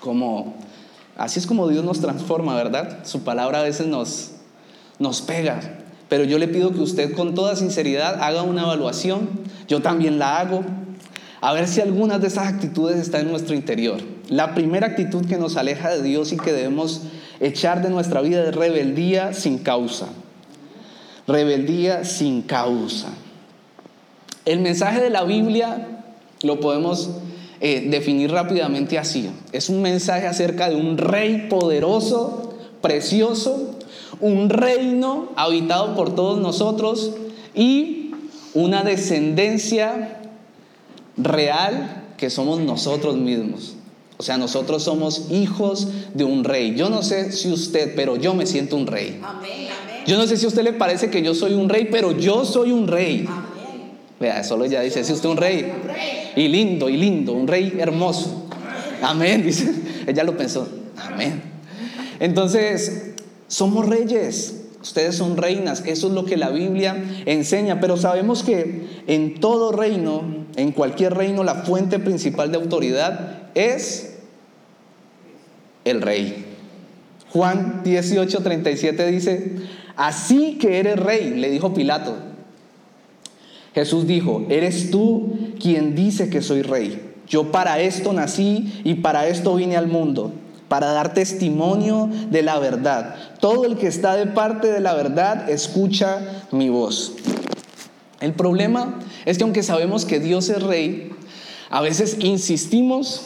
como... 0.01 0.55
Así 1.15 1.39
es 1.39 1.47
como 1.47 1.69
Dios 1.69 1.85
nos 1.85 2.01
transforma, 2.01 2.53
¿verdad? 2.55 3.05
Su 3.05 3.23
palabra 3.23 3.59
a 3.59 3.63
veces 3.63 3.87
nos, 3.87 4.31
nos 4.99 5.21
pega. 5.21 5.59
Pero 6.09 6.23
yo 6.23 6.39
le 6.39 6.47
pido 6.47 6.73
que 6.73 6.81
usted 6.81 7.13
con 7.13 7.35
toda 7.35 7.55
sinceridad 7.55 8.21
haga 8.21 8.43
una 8.43 8.63
evaluación. 8.63 9.29
Yo 9.67 9.81
también 9.81 10.19
la 10.19 10.39
hago. 10.39 10.63
A 11.41 11.53
ver 11.53 11.67
si 11.67 11.79
algunas 11.79 12.19
de 12.19 12.27
esas 12.27 12.47
actitudes 12.47 12.97
están 12.97 13.21
en 13.21 13.31
nuestro 13.31 13.55
interior. 13.55 13.99
La 14.27 14.53
primera 14.53 14.87
actitud 14.87 15.25
que 15.25 15.37
nos 15.37 15.55
aleja 15.55 15.89
de 15.89 16.01
Dios 16.03 16.33
y 16.33 16.37
que 16.37 16.51
debemos 16.51 17.01
echar 17.39 17.81
de 17.81 17.89
nuestra 17.89 18.21
vida 18.21 18.43
es 18.43 18.55
rebeldía 18.55 19.33
sin 19.33 19.59
causa. 19.59 20.07
Rebeldía 21.27 22.03
sin 22.03 22.41
causa. 22.41 23.09
El 24.45 24.59
mensaje 24.59 24.99
de 24.99 25.11
la 25.11 25.23
Biblia 25.23 25.87
lo 26.41 26.59
podemos 26.59 27.11
eh, 27.61 27.87
definir 27.89 28.31
rápidamente 28.31 28.97
así. 28.97 29.29
Es 29.51 29.69
un 29.69 29.81
mensaje 29.81 30.27
acerca 30.27 30.69
de 30.69 30.75
un 30.75 30.97
rey 30.97 31.47
poderoso, 31.49 32.55
precioso, 32.81 33.68
un 34.21 34.49
reino 34.49 35.29
habitado 35.35 35.95
por 35.95 36.15
todos 36.15 36.39
nosotros 36.39 37.11
y 37.55 38.11
una 38.53 38.83
descendencia 38.83 40.21
real 41.17 42.03
que 42.17 42.29
somos 42.29 42.59
nosotros 42.59 43.15
mismos. 43.15 43.75
O 44.17 44.23
sea, 44.23 44.37
nosotros 44.37 44.83
somos 44.83 45.31
hijos 45.31 45.87
de 46.13 46.25
un 46.25 46.43
rey. 46.43 46.75
Yo 46.75 46.89
no 46.89 47.03
sé 47.03 47.31
si 47.31 47.49
usted, 47.49 47.93
pero 47.95 48.17
yo 48.17 48.33
me 48.33 48.45
siento 48.45 48.75
un 48.75 48.85
rey. 48.85 49.21
Yo 50.05 50.17
no 50.17 50.27
sé 50.27 50.35
si 50.35 50.45
a 50.45 50.49
usted 50.49 50.63
le 50.63 50.73
parece 50.73 51.09
que 51.09 51.21
yo 51.21 51.33
soy 51.33 51.53
un 51.53 51.69
rey, 51.69 51.87
pero 51.89 52.11
yo 52.11 52.43
soy 52.43 52.71
un 52.71 52.87
rey. 52.87 53.27
Vea, 54.19 54.43
solo 54.43 54.65
ya 54.65 54.81
dice, 54.81 55.05
si 55.05 55.13
usted 55.13 55.29
un 55.29 55.37
rey. 55.37 55.71
Y 56.35 56.49
lindo, 56.49 56.89
y 56.89 56.97
lindo, 56.97 57.31
un 57.31 57.47
rey 57.47 57.77
hermoso. 57.79 58.47
Amén, 59.01 59.41
dice. 59.43 59.73
Ella 60.07 60.25
lo 60.25 60.35
pensó. 60.35 60.67
Amén. 60.97 61.41
Entonces, 62.19 63.08
somos 63.49 63.89
reyes, 63.89 64.61
ustedes 64.81 65.15
son 65.15 65.35
reinas, 65.35 65.83
eso 65.85 66.07
es 66.07 66.13
lo 66.13 66.23
que 66.23 66.37
la 66.37 66.51
Biblia 66.51 67.03
enseña, 67.25 67.81
pero 67.81 67.97
sabemos 67.97 68.43
que 68.43 69.01
en 69.07 69.39
todo 69.39 69.71
reino, 69.71 70.23
en 70.55 70.71
cualquier 70.71 71.15
reino, 71.15 71.43
la 71.43 71.55
fuente 71.55 71.97
principal 71.99 72.51
de 72.51 72.57
autoridad 72.57 73.49
es 73.55 74.19
el 75.83 76.01
rey. 76.01 76.45
Juan 77.31 77.81
18, 77.83 78.39
37 78.41 79.11
dice, 79.11 79.55
así 79.95 80.59
que 80.59 80.79
eres 80.79 80.99
rey, 80.99 81.31
le 81.31 81.49
dijo 81.49 81.73
Pilato. 81.73 82.15
Jesús 83.73 84.05
dijo, 84.05 84.45
eres 84.49 84.91
tú 84.91 85.55
quien 85.59 85.95
dice 85.95 86.29
que 86.29 86.43
soy 86.43 86.61
rey. 86.61 87.01
Yo 87.27 87.51
para 87.51 87.79
esto 87.79 88.13
nací 88.13 88.81
y 88.83 88.95
para 88.95 89.27
esto 89.27 89.55
vine 89.55 89.75
al 89.75 89.87
mundo 89.87 90.33
para 90.69 90.91
dar 90.93 91.13
testimonio 91.13 92.09
de 92.29 92.41
la 92.41 92.59
verdad. 92.59 93.15
Todo 93.41 93.65
el 93.65 93.75
que 93.75 93.87
está 93.87 94.15
de 94.15 94.27
parte 94.27 94.71
de 94.71 94.79
la 94.79 94.93
verdad 94.93 95.49
escucha 95.49 96.45
mi 96.51 96.69
voz. 96.69 97.13
El 98.21 98.33
problema 98.33 98.99
es 99.25 99.37
que 99.37 99.43
aunque 99.43 99.63
sabemos 99.63 100.05
que 100.05 100.19
Dios 100.19 100.49
es 100.49 100.61
rey, 100.63 101.11
a 101.69 101.81
veces 101.81 102.17
insistimos 102.19 103.25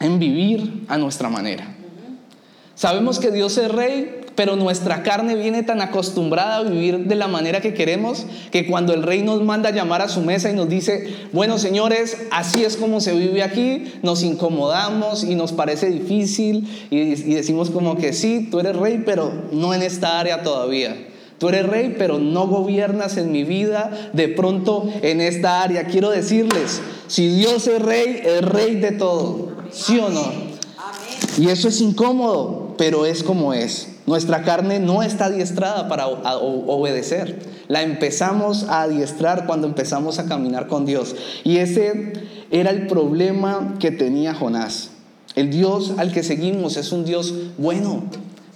en 0.00 0.18
vivir 0.18 0.84
a 0.88 0.98
nuestra 0.98 1.28
manera. 1.28 1.74
Sabemos 2.74 3.18
que 3.18 3.30
Dios 3.30 3.56
es 3.56 3.70
rey, 3.70 4.25
pero 4.36 4.54
nuestra 4.54 5.02
carne 5.02 5.34
viene 5.34 5.62
tan 5.64 5.80
acostumbrada 5.80 6.58
a 6.58 6.62
vivir 6.62 7.06
de 7.06 7.14
la 7.16 7.26
manera 7.26 7.60
que 7.60 7.74
queremos 7.74 8.26
que 8.52 8.66
cuando 8.66 8.94
el 8.94 9.02
rey 9.02 9.22
nos 9.22 9.42
manda 9.42 9.70
a 9.70 9.72
llamar 9.72 10.02
a 10.02 10.08
su 10.08 10.20
mesa 10.20 10.50
y 10.50 10.54
nos 10.54 10.68
dice, 10.68 11.12
bueno 11.32 11.58
señores, 11.58 12.18
así 12.30 12.62
es 12.62 12.76
como 12.76 13.00
se 13.00 13.14
vive 13.14 13.42
aquí, 13.42 13.94
nos 14.02 14.22
incomodamos 14.22 15.24
y 15.24 15.34
nos 15.34 15.52
parece 15.52 15.90
difícil 15.90 16.68
y, 16.90 16.98
y 16.98 17.34
decimos 17.34 17.70
como 17.70 17.96
que 17.96 18.12
sí, 18.12 18.46
tú 18.50 18.60
eres 18.60 18.76
rey, 18.76 19.02
pero 19.04 19.32
no 19.50 19.74
en 19.74 19.82
esta 19.82 20.20
área 20.20 20.42
todavía. 20.42 20.94
Tú 21.38 21.50
eres 21.50 21.66
rey, 21.66 21.94
pero 21.98 22.18
no 22.18 22.46
gobiernas 22.46 23.18
en 23.18 23.30
mi 23.30 23.44
vida 23.44 24.10
de 24.14 24.28
pronto 24.28 24.88
en 25.02 25.20
esta 25.20 25.62
área. 25.62 25.84
Quiero 25.84 26.08
decirles, 26.08 26.80
si 27.08 27.28
Dios 27.28 27.66
es 27.66 27.82
rey, 27.82 28.22
es 28.24 28.42
rey 28.42 28.76
de 28.76 28.92
todo. 28.92 29.52
¿Sí 29.70 29.98
o 29.98 30.08
no? 30.08 30.24
Y 31.36 31.50
eso 31.50 31.68
es 31.68 31.82
incómodo, 31.82 32.74
pero 32.78 33.04
es 33.04 33.22
como 33.22 33.52
es. 33.52 33.95
Nuestra 34.06 34.42
carne 34.42 34.78
no 34.78 35.02
está 35.02 35.26
adiestrada 35.26 35.88
para 35.88 36.06
obedecer. 36.06 37.40
La 37.66 37.82
empezamos 37.82 38.64
a 38.68 38.82
adiestrar 38.82 39.46
cuando 39.46 39.66
empezamos 39.66 40.20
a 40.20 40.26
caminar 40.26 40.68
con 40.68 40.86
Dios. 40.86 41.16
Y 41.42 41.56
ese 41.56 42.12
era 42.52 42.70
el 42.70 42.86
problema 42.86 43.74
que 43.80 43.90
tenía 43.90 44.32
Jonás. 44.32 44.90
El 45.34 45.50
Dios 45.50 45.94
al 45.98 46.12
que 46.12 46.22
seguimos 46.22 46.76
es 46.76 46.92
un 46.92 47.04
Dios 47.04 47.34
bueno, 47.58 48.04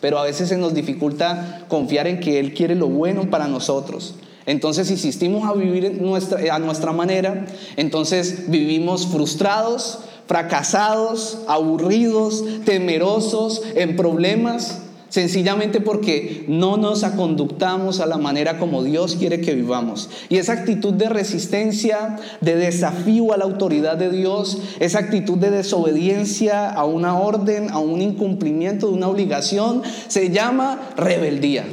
pero 0.01 0.19
a 0.19 0.25
veces 0.25 0.49
se 0.49 0.57
nos 0.57 0.73
dificulta 0.73 1.65
confiar 1.69 2.07
en 2.07 2.21
que 2.21 2.39
Él 2.39 2.55
quiere 2.55 2.77
lo 2.77 2.87
bueno 2.87 3.29
para 3.29 3.49
nosotros. 3.49 4.15
Entonces 4.47 4.91
insistimos 4.91 5.49
a 5.49 5.53
vivir 5.53 6.01
nuestra, 6.01 6.55
a 6.55 6.59
nuestra 6.59 6.93
manera, 6.93 7.45
entonces 7.77 8.51
vivimos 8.51 9.07
frustrados, 9.07 9.99
fracasados, 10.27 11.39
aburridos, 11.49 12.45
temerosos, 12.65 13.63
en 13.75 13.97
problemas, 13.97 14.79
sencillamente 15.11 15.81
porque 15.81 16.45
no 16.49 16.79
nos 16.79 17.05
aconductamos 17.05 18.01
a 18.01 18.07
la 18.07 18.17
manera 18.17 18.59
como 18.59 18.83
Dios 18.83 19.17
quiere 19.17 19.41
que 19.41 19.55
vivamos. 19.55 20.09
Y 20.31 20.39
esa 20.39 20.55
actitud 20.55 20.95
de 20.95 21.11
resistencia, 21.11 22.17
de 22.41 22.57
desafío 22.57 23.35
a 23.35 23.37
la 23.37 23.45
autoridad 23.45 23.99
de 23.99 24.11
Dios, 24.11 24.59
esa 24.79 25.01
actitud 25.01 25.37
de 25.37 25.51
desobediencia 25.51 26.71
a 26.71 26.85
una 26.85 27.19
orden, 27.19 27.71
a 27.71 27.79
un 27.79 28.01
incumplimiento 28.01 28.87
de 28.87 28.95
una 28.95 29.09
obligación, 29.09 29.83
se 30.09 30.31
llama 30.31 30.81
rebeldía. 30.97 31.65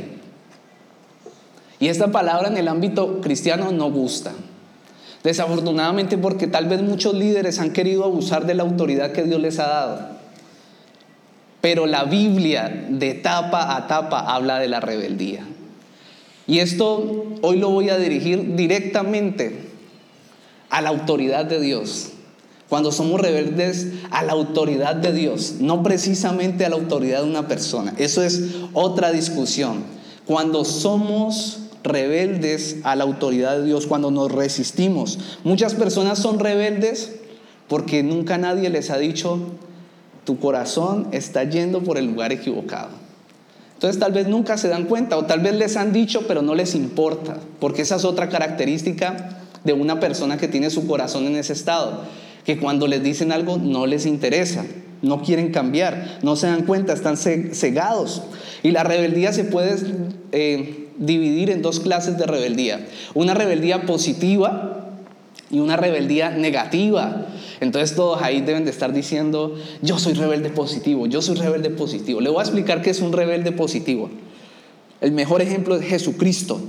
Y 1.80 1.88
esta 1.90 2.12
palabra 2.12 2.48
en 2.48 2.58
el 2.58 2.68
ámbito 2.68 3.22
cristiano 3.22 3.72
no 3.72 3.92
gusta. 3.92 4.34
Desafortunadamente 5.24 6.18
porque 6.18 6.48
tal 6.48 6.68
vez 6.68 6.82
muchos 6.82 7.14
líderes 7.14 7.60
han 7.60 7.72
querido 7.72 8.04
abusar 8.04 8.46
de 8.48 8.56
la 8.56 8.64
autoridad 8.64 9.12
que 9.12 9.24
Dios 9.24 9.40
les 9.40 9.60
ha 9.60 9.68
dado. 9.68 10.17
Pero 11.68 11.86
la 11.86 12.06
Biblia 12.06 12.86
de 12.90 13.14
tapa 13.14 13.76
a 13.76 13.88
tapa 13.88 14.22
habla 14.22 14.58
de 14.58 14.70
la 14.70 14.80
rebeldía. 14.80 15.46
Y 16.48 16.60
esto 16.60 17.26
hoy 17.42 17.58
lo 17.58 17.72
voy 17.72 17.90
a 17.90 17.98
dirigir 17.98 18.56
directamente 18.56 19.68
a 20.70 20.82
la 20.82 20.88
autoridad 20.88 21.44
de 21.44 21.60
Dios. 21.60 22.12
Cuando 22.70 22.94
somos 22.94 23.20
rebeldes 23.20 23.88
a 24.12 24.24
la 24.24 24.32
autoridad 24.32 24.96
de 24.96 25.12
Dios, 25.12 25.56
no 25.60 25.84
precisamente 25.84 26.66
a 26.66 26.70
la 26.70 26.78
autoridad 26.78 27.24
de 27.24 27.30
una 27.30 27.50
persona. 27.50 27.94
Eso 27.98 28.24
es 28.24 28.44
otra 28.72 29.12
discusión. 29.12 29.84
Cuando 30.26 30.64
somos 30.64 31.64
rebeldes 31.84 32.78
a 32.84 32.96
la 32.96 33.04
autoridad 33.04 33.58
de 33.58 33.66
Dios, 33.66 33.88
cuando 33.88 34.10
nos 34.10 34.32
resistimos. 34.32 35.20
Muchas 35.44 35.74
personas 35.74 36.18
son 36.18 36.40
rebeldes 36.40 37.12
porque 37.68 38.04
nunca 38.04 38.38
nadie 38.38 38.70
les 38.70 38.90
ha 38.90 38.98
dicho, 38.98 39.42
tu 40.28 40.38
corazón 40.40 41.08
está 41.14 41.46
yendo 41.46 41.82
por 41.84 41.98
el 41.98 42.06
lugar 42.06 42.34
equivocado. 42.34 42.90
Entonces 43.76 43.98
tal 43.98 44.12
vez 44.12 44.28
nunca 44.28 44.58
se 44.58 44.68
dan 44.68 44.84
cuenta 44.84 45.16
o 45.16 45.24
tal 45.24 45.40
vez 45.40 45.56
les 45.56 45.78
han 45.78 45.94
dicho 45.94 46.28
pero 46.28 46.42
no 46.42 46.54
les 46.54 46.76
importa, 46.76 47.38
porque 47.62 47.84
esa 47.84 47.96
es 47.96 48.04
otra 48.04 48.28
característica 48.28 49.40
de 49.64 49.72
una 49.72 50.02
persona 50.02 50.36
que 50.36 50.50
tiene 50.50 50.70
su 50.70 50.86
corazón 50.86 51.28
en 51.28 51.38
ese 51.38 51.54
estado, 51.54 52.02
que 52.44 52.58
cuando 52.58 52.88
les 52.88 53.02
dicen 53.02 53.32
algo 53.32 53.58
no 53.58 53.86
les 53.86 54.06
interesa, 54.06 54.66
no 55.02 55.22
quieren 55.22 55.54
cambiar, 55.54 56.20
no 56.24 56.36
se 56.36 56.48
dan 56.48 56.64
cuenta, 56.64 56.92
están 56.92 57.16
cegados. 57.16 58.22
Y 58.64 58.72
la 58.72 58.84
rebeldía 58.84 59.32
se 59.32 59.46
puede 59.46 59.78
eh, 60.34 60.90
dividir 60.98 61.52
en 61.52 61.62
dos 61.62 61.80
clases 61.80 62.18
de 62.18 62.26
rebeldía. 62.26 62.86
Una 63.14 63.34
rebeldía 63.34 63.84
positiva 63.84 64.77
y 65.50 65.60
una 65.60 65.78
rebeldía 65.78 66.30
negativa. 66.32 67.28
Entonces 67.60 67.96
todos 67.96 68.22
ahí 68.22 68.42
deben 68.42 68.66
de 68.66 68.72
estar 68.72 68.94
diciendo, 68.94 69.56
yo 69.82 70.00
soy 70.00 70.14
rebelde 70.14 70.50
positivo, 70.50 71.08
yo 71.08 71.22
soy 71.22 71.36
rebelde 71.36 71.70
positivo. 71.70 72.22
Le 72.22 72.30
voy 72.30 72.40
a 72.40 72.44
explicar 72.44 72.82
qué 72.82 72.90
es 72.90 73.02
un 73.02 73.14
rebelde 73.14 73.52
positivo. 73.52 74.10
El 75.02 75.12
mejor 75.12 75.42
ejemplo 75.42 75.76
es 75.76 75.86
Jesucristo. 75.86 76.60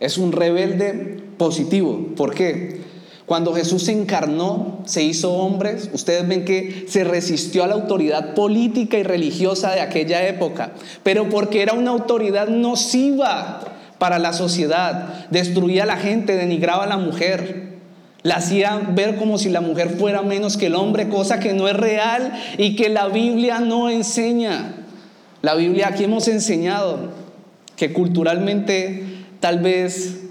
Es 0.00 0.18
un 0.18 0.32
rebelde 0.32 1.22
positivo. 1.36 2.08
¿Por 2.16 2.34
qué? 2.34 2.82
Cuando 3.26 3.54
Jesús 3.54 3.84
se 3.84 3.92
encarnó, 3.92 4.82
se 4.84 5.02
hizo 5.02 5.32
hombre, 5.32 5.76
ustedes 5.94 6.28
ven 6.28 6.44
que 6.44 6.84
se 6.88 7.04
resistió 7.04 7.64
a 7.64 7.66
la 7.66 7.74
autoridad 7.74 8.34
política 8.34 8.98
y 8.98 9.02
religiosa 9.02 9.72
de 9.72 9.80
aquella 9.80 10.28
época, 10.28 10.72
pero 11.02 11.30
porque 11.30 11.62
era 11.62 11.72
una 11.72 11.92
autoridad 11.92 12.48
nociva 12.48 13.60
para 13.98 14.18
la 14.18 14.34
sociedad, 14.34 15.26
destruía 15.30 15.84
a 15.84 15.86
la 15.86 15.96
gente, 15.96 16.36
denigraba 16.36 16.84
a 16.84 16.88
la 16.88 16.98
mujer, 16.98 17.73
la 18.24 18.36
hacía 18.36 18.80
ver 18.92 19.16
como 19.16 19.36
si 19.36 19.50
la 19.50 19.60
mujer 19.60 19.90
fuera 19.90 20.22
menos 20.22 20.56
que 20.56 20.66
el 20.66 20.74
hombre, 20.74 21.10
cosa 21.10 21.38
que 21.38 21.52
no 21.52 21.68
es 21.68 21.76
real 21.76 22.32
y 22.56 22.74
que 22.74 22.88
la 22.88 23.08
Biblia 23.08 23.60
no 23.60 23.90
enseña. 23.90 24.74
La 25.42 25.54
Biblia 25.54 25.88
aquí 25.88 26.04
hemos 26.04 26.26
enseñado 26.26 27.10
que 27.76 27.92
culturalmente 27.92 29.04
tal 29.40 29.58
vez 29.58 30.22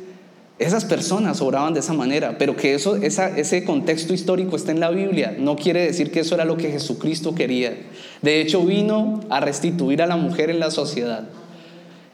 esas 0.58 0.86
personas 0.86 1.40
obraban 1.42 1.76
de 1.76 1.82
esa 1.82 1.94
manera, 1.94 2.40
pero 2.40 2.56
que 2.56 2.74
eso, 2.74 2.96
ese 2.96 3.64
contexto 3.64 4.16
histórico 4.16 4.56
está 4.56 4.72
en 4.72 4.80
la 4.80 4.90
Biblia. 4.90 5.36
No 5.38 5.56
quiere 5.56 5.86
decir 5.86 6.10
que 6.10 6.22
eso 6.22 6.34
era 6.34 6.46
lo 6.46 6.58
que 6.58 6.72
Jesucristo 6.72 7.36
quería. 7.36 7.78
De 8.24 8.42
hecho, 8.42 8.66
vino 8.66 9.20
a 9.30 9.40
restituir 9.40 10.02
a 10.02 10.08
la 10.08 10.16
mujer 10.16 10.50
en 10.50 10.60
la 10.60 10.72
sociedad. 10.72 11.26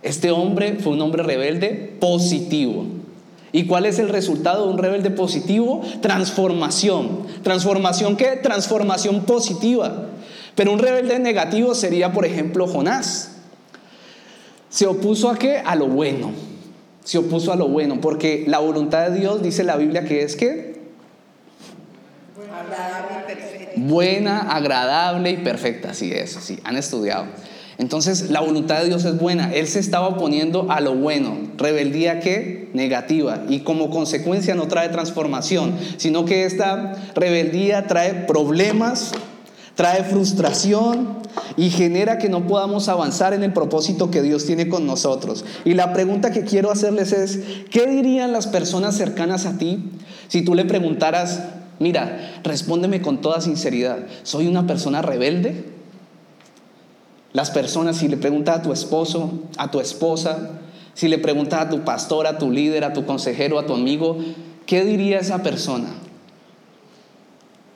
Este 0.01 0.31
hombre 0.31 0.75
fue 0.79 0.91
un 0.91 1.01
hombre 1.01 1.23
rebelde 1.23 1.93
positivo. 2.01 2.85
¿Y 3.51 3.65
cuál 3.65 3.85
es 3.85 3.99
el 3.99 4.09
resultado 4.09 4.65
de 4.65 4.73
un 4.73 4.77
rebelde 4.77 5.11
positivo? 5.11 5.81
Transformación. 6.01 7.25
¿Transformación 7.43 8.15
qué? 8.15 8.37
Transformación 8.37 9.25
positiva. 9.25 10.07
Pero 10.55 10.71
un 10.71 10.79
rebelde 10.79 11.19
negativo 11.19 11.73
sería, 11.73 12.11
por 12.11 12.25
ejemplo, 12.25 12.67
Jonás. 12.67 13.37
Se 14.69 14.85
opuso 14.85 15.29
a 15.29 15.37
qué? 15.37 15.57
A 15.57 15.75
lo 15.75 15.87
bueno 15.87 16.31
se 17.09 17.17
opuso 17.17 17.51
a 17.51 17.55
lo 17.55 17.67
bueno, 17.67 17.99
porque 18.01 18.43
la 18.45 18.59
voluntad 18.59 19.09
de 19.09 19.19
Dios 19.19 19.41
dice 19.41 19.63
la 19.63 19.77
Biblia 19.77 20.03
que 20.03 20.21
es 20.21 20.35
que 20.35 20.79
buena, 23.75 24.41
agradable 24.53 25.31
y 25.31 25.37
perfecta. 25.37 25.93
Sí, 25.93 26.11
eso, 26.11 26.39
sí, 26.41 26.59
han 26.63 26.77
estudiado. 26.77 27.25
Entonces, 27.79 28.29
la 28.29 28.41
voluntad 28.41 28.81
de 28.81 28.87
Dios 28.87 29.05
es 29.05 29.17
buena. 29.17 29.53
Él 29.53 29.65
se 29.65 29.79
estaba 29.79 30.09
oponiendo 30.09 30.69
a 30.69 30.81
lo 30.81 30.95
bueno. 30.95 31.37
Rebeldía 31.57 32.19
que 32.19 32.69
negativa. 32.73 33.43
Y 33.47 33.61
como 33.61 33.89
consecuencia 33.89 34.53
no 34.53 34.67
trae 34.67 34.89
transformación, 34.89 35.75
sino 35.95 36.25
que 36.25 36.43
esta 36.43 36.93
rebeldía 37.15 37.87
trae 37.87 38.25
problemas, 38.25 39.13
trae 39.75 40.03
frustración 40.03 41.19
y 41.55 41.69
genera 41.69 42.17
que 42.17 42.27
no 42.27 42.47
podamos 42.47 42.89
avanzar 42.89 43.33
en 43.33 43.43
el 43.43 43.53
propósito 43.53 44.11
que 44.11 44.21
Dios 44.21 44.45
tiene 44.45 44.67
con 44.67 44.85
nosotros. 44.85 45.45
Y 45.63 45.73
la 45.73 45.93
pregunta 45.93 46.31
que 46.31 46.43
quiero 46.43 46.71
hacerles 46.71 47.13
es, 47.13 47.39
¿qué 47.71 47.87
dirían 47.87 48.33
las 48.33 48.47
personas 48.47 48.97
cercanas 48.97 49.45
a 49.45 49.57
ti 49.57 49.85
si 50.27 50.41
tú 50.41 50.53
le 50.53 50.65
preguntaras, 50.65 51.43
mira, 51.79 52.41
respóndeme 52.43 53.01
con 53.01 53.21
toda 53.21 53.39
sinceridad, 53.39 53.99
¿soy 54.23 54.47
una 54.47 54.67
persona 54.67 55.01
rebelde? 55.01 55.78
Las 57.33 57.51
personas, 57.51 57.97
si 57.97 58.07
le 58.07 58.17
preguntas 58.17 58.59
a 58.59 58.61
tu 58.61 58.73
esposo, 58.73 59.31
a 59.57 59.69
tu 59.69 59.79
esposa, 59.79 60.59
si 60.93 61.07
le 61.07 61.17
preguntas 61.17 61.61
a 61.61 61.69
tu 61.69 61.83
pastor, 61.83 62.27
a 62.27 62.37
tu 62.37 62.51
líder, 62.51 62.83
a 62.83 62.93
tu 62.93 63.05
consejero, 63.05 63.59
a 63.59 63.65
tu 63.65 63.73
amigo, 63.73 64.17
¿qué 64.65 64.83
diría 64.83 65.19
esa 65.19 65.43
persona? 65.43 65.89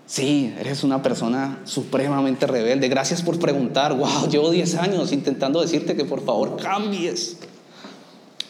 Sí, 0.06 0.54
eres 0.60 0.84
una 0.84 1.02
persona 1.02 1.60
supremamente 1.64 2.46
rebelde. 2.46 2.90
Gracias 2.90 3.22
por 3.22 3.40
preguntar. 3.40 3.96
Wow, 3.96 4.28
llevo 4.30 4.52
10 4.52 4.76
años 4.76 5.12
intentando 5.12 5.62
decirte 5.62 5.96
que 5.96 6.06
por 6.06 6.24
favor 6.24 6.58
cambies. 6.58 7.38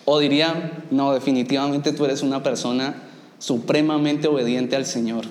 O 0.05 0.19
diría, 0.19 0.83
no, 0.91 1.13
definitivamente 1.13 1.93
tú 1.93 2.05
eres 2.05 2.21
una 2.21 2.43
persona 2.43 2.95
supremamente 3.39 4.27
obediente 4.27 4.75
al 4.75 4.85
Señor. 4.85 5.25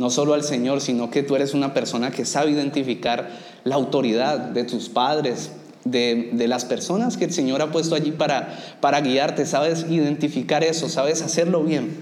No 0.00 0.08
solo 0.08 0.32
al 0.32 0.42
Señor, 0.42 0.80
sino 0.80 1.10
que 1.10 1.22
tú 1.22 1.36
eres 1.36 1.52
una 1.52 1.74
persona 1.74 2.10
que 2.10 2.24
sabe 2.24 2.52
identificar 2.52 3.28
la 3.64 3.74
autoridad 3.74 4.38
de 4.38 4.64
tus 4.64 4.88
padres, 4.88 5.50
de, 5.84 6.30
de, 6.32 6.48
las 6.48 6.64
personas 6.64 7.18
que 7.18 7.26
el 7.26 7.34
Señor 7.34 7.60
ha 7.60 7.70
puesto 7.70 7.94
allí 7.94 8.10
para, 8.10 8.58
para 8.80 9.02
guiarte, 9.02 9.44
sabes 9.44 9.84
identificar 9.90 10.64
eso, 10.64 10.88
sabes 10.88 11.20
hacerlo 11.20 11.62
bien. 11.64 11.98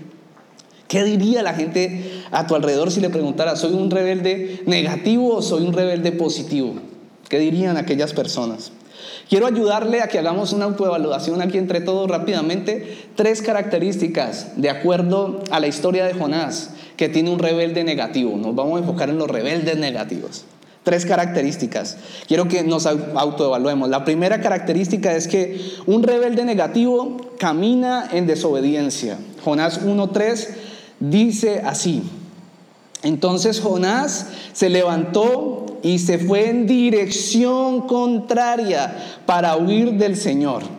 ¿Qué 0.87 1.03
diría 1.03 1.43
la 1.43 1.55
gente 1.55 2.23
a 2.31 2.47
tu 2.47 2.55
alrededor 2.55 2.93
si 2.93 3.01
le 3.01 3.11
preguntara, 3.11 3.57
¿soy 3.57 3.73
un 3.73 3.91
rebelde 3.91 4.63
negativo 4.67 5.35
o 5.35 5.43
soy 5.43 5.67
un 5.67 5.73
rebelde 5.73 6.13
positivo? 6.13 6.75
¿Qué 7.29 7.41
dirían 7.41 7.77
aquellas 7.79 8.13
personas? 8.13 8.71
Quiero 9.29 9.47
ayudarle 9.47 10.03
a 10.03 10.09
que 10.09 10.21
hagamos 10.21 10.53
una 10.53 10.67
autoevaluación 10.67 11.43
aquí 11.43 11.59
entre 11.59 11.81
todos 11.81 12.09
rápidamente. 12.09 12.97
Tres 13.17 13.43
características 13.43 14.53
de 14.55 14.71
acuerdo 14.71 15.43
a 15.51 15.59
la 15.59 15.67
historia 15.67 16.07
de 16.07 16.15
Jonás 16.15 16.71
que 16.99 17.09
tiene 17.09 17.31
un 17.31 17.39
rebelde 17.39 17.85
negativo. 17.85 18.37
Nos 18.37 18.55
vamos 18.55 18.77
a 18.77 18.81
enfocar 18.81 19.09
en 19.09 19.19
los 19.19 19.31
rebeldes 19.31 19.79
negativos. 19.79 20.45
Tres 20.83 21.07
características. 21.07 21.97
Quiero 22.27 22.49
que 22.49 22.65
nos 22.65 22.87
autoevaluemos. 22.87 23.89
La 23.89 24.05
primera 24.05 24.41
característica 24.41 25.15
es 25.15 25.29
que 25.29 25.61
un 25.87 26.03
rebelde 26.03 26.45
negativo 26.45 27.17
camina 27.39 28.09
en 28.13 28.27
desobediencia. 28.27 29.17
Jonás 29.45 29.81
1.3 29.85 30.49
dice 30.99 31.63
así. 31.65 32.03
Entonces 33.05 33.61
Jonás 33.61 34.27
se 34.53 34.69
levantó 34.69 35.67
y 35.83 36.01
se 36.01 36.19
fue 36.19 36.51
en 36.51 36.67
dirección 36.67 37.83
contraria 37.83 38.97
para 39.25 39.57
huir 39.57 39.93
del 39.93 40.17
Señor. 40.17 40.78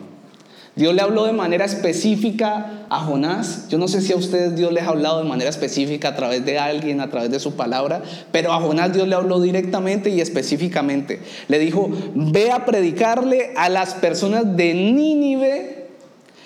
Dios 0.76 0.94
le 0.94 1.02
habló 1.02 1.24
de 1.24 1.32
manera 1.32 1.64
específica 1.64 2.86
a 2.88 3.00
Jonás. 3.00 3.66
Yo 3.68 3.78
no 3.78 3.88
sé 3.88 4.00
si 4.00 4.12
a 4.12 4.16
ustedes 4.16 4.56
Dios 4.56 4.72
les 4.72 4.84
ha 4.84 4.88
hablado 4.88 5.22
de 5.22 5.28
manera 5.28 5.50
específica 5.50 6.08
a 6.08 6.16
través 6.16 6.44
de 6.44 6.58
alguien, 6.58 7.00
a 7.00 7.10
través 7.10 7.30
de 7.30 7.40
su 7.40 7.56
palabra, 7.56 8.02
pero 8.32 8.52
a 8.52 8.60
Jonás 8.60 8.92
Dios 8.92 9.08
le 9.08 9.16
habló 9.16 9.40
directamente 9.40 10.10
y 10.10 10.20
específicamente. 10.20 11.20
Le 11.48 11.58
dijo, 11.58 11.90
ve 12.14 12.50
a 12.50 12.64
predicarle 12.64 13.52
a 13.56 13.68
las 13.68 13.94
personas 13.94 14.56
de 14.56 14.74
Nínive 14.74 15.88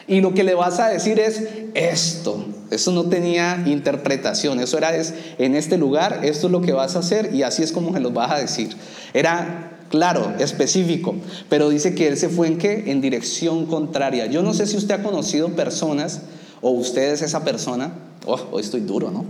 y 0.06 0.20
lo 0.20 0.34
que 0.34 0.44
le 0.44 0.54
vas 0.54 0.80
a 0.80 0.88
decir 0.88 1.18
es 1.18 1.48
esto. 1.74 2.44
Eso 2.70 2.92
no 2.92 3.04
tenía 3.04 3.62
interpretación. 3.66 4.58
Eso 4.60 4.78
era 4.78 4.96
es, 4.96 5.14
en 5.38 5.54
este 5.54 5.78
lugar, 5.78 6.20
esto 6.24 6.46
es 6.46 6.52
lo 6.52 6.60
que 6.60 6.72
vas 6.72 6.96
a 6.96 7.00
hacer 7.00 7.34
y 7.34 7.42
así 7.42 7.62
es 7.62 7.72
como 7.72 7.92
se 7.92 8.00
los 8.00 8.12
vas 8.12 8.32
a 8.32 8.38
decir. 8.38 8.76
Era 9.12 9.73
claro, 9.90 10.34
específico, 10.38 11.14
pero 11.48 11.68
dice 11.68 11.94
que 11.94 12.08
él 12.08 12.16
se 12.16 12.28
fue 12.28 12.46
en 12.46 12.58
qué? 12.58 12.84
En 12.90 13.00
dirección 13.00 13.66
contraria. 13.66 14.26
Yo 14.26 14.42
no 14.42 14.54
sé 14.54 14.66
si 14.66 14.76
usted 14.76 14.94
ha 14.96 15.02
conocido 15.02 15.50
personas 15.50 16.22
o 16.60 16.70
usted 16.70 17.12
es 17.12 17.22
esa 17.22 17.44
persona. 17.44 17.92
Oh, 18.26 18.40
hoy 18.52 18.62
estoy 18.62 18.80
duro, 18.80 19.10
¿no? 19.10 19.24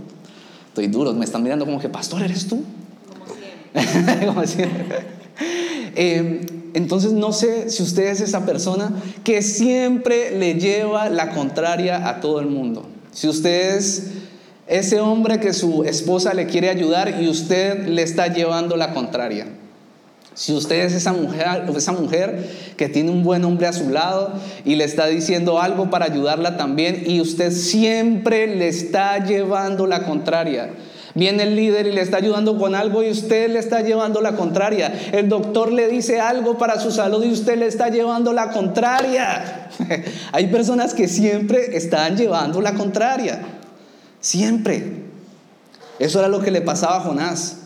Estoy 0.69 0.87
duro. 0.87 1.13
Me 1.13 1.25
están 1.25 1.43
mirando 1.43 1.65
como 1.65 1.79
que, 1.79 1.89
pastor, 1.89 2.21
¿eres 2.21 2.47
tú? 2.47 2.63
Como 4.25 4.45
siempre. 4.45 5.15
Eh, 5.97 6.45
entonces 6.73 7.13
no 7.13 7.31
sé 7.31 7.69
si 7.69 7.81
usted 7.81 8.07
es 8.07 8.19
esa 8.19 8.45
persona 8.45 8.91
que 9.23 9.41
siempre 9.41 10.37
le 10.37 10.55
lleva 10.55 11.09
la 11.09 11.29
contraria 11.29 12.09
a 12.09 12.19
todo 12.19 12.41
el 12.41 12.47
mundo. 12.47 12.85
Si 13.13 13.29
usted 13.29 13.77
es 13.77 14.11
ese 14.67 14.99
hombre 14.99 15.39
que 15.39 15.53
su 15.53 15.85
esposa 15.85 16.33
le 16.33 16.47
quiere 16.47 16.69
ayudar 16.69 17.21
y 17.21 17.29
usted 17.29 17.87
le 17.87 18.01
está 18.01 18.27
llevando 18.27 18.75
la 18.75 18.93
contraria. 18.93 19.47
Si 20.35 20.53
usted 20.53 20.85
es 20.85 20.93
esa 20.93 21.13
mujer, 21.13 21.63
esa 21.75 21.93
mujer 21.93 22.49
que 22.75 22.89
tiene 22.89 23.09
un 23.09 23.23
buen 23.23 23.45
hombre 23.45 23.67
a 23.67 23.73
su 23.73 23.89
lado 23.89 24.33
y 24.65 24.75
le 24.75 24.83
está 24.83 25.07
diciendo 25.07 25.61
algo 25.61 25.89
para 25.89 26.05
ayudarla 26.05 26.57
también 26.57 27.03
y 27.07 27.21
usted 27.21 27.51
siempre 27.51 28.53
le 28.53 28.67
está 28.67 29.25
llevando 29.25 29.87
la 29.87 30.03
contraria. 30.03 30.71
Viene 31.13 31.43
el 31.43 31.55
líder 31.55 31.87
y 31.87 31.93
le 31.93 32.01
está 32.01 32.17
ayudando 32.17 32.57
con 32.57 32.75
algo 32.75 33.01
y 33.01 33.09
usted 33.09 33.49
le 33.49 33.59
está 33.59 33.79
llevando 33.79 34.19
la 34.19 34.35
contraria. 34.35 34.93
El 35.13 35.29
doctor 35.29 35.71
le 35.71 35.87
dice 35.87 36.19
algo 36.19 36.57
para 36.57 36.81
su 36.81 36.91
salud 36.91 37.23
y 37.23 37.31
usted 37.31 37.57
le 37.57 37.67
está 37.67 37.87
llevando 37.87 38.33
la 38.33 38.49
contraria. 38.49 39.69
Hay 40.33 40.47
personas 40.47 40.93
que 40.93 41.07
siempre 41.07 41.77
están 41.77 42.17
llevando 42.17 42.59
la 42.59 42.73
contraria. 42.73 43.41
Siempre. 44.19 45.05
Eso 45.97 46.19
era 46.19 46.27
lo 46.27 46.41
que 46.41 46.51
le 46.51 46.59
pasaba 46.59 46.97
a 46.97 46.99
Jonás. 46.99 47.64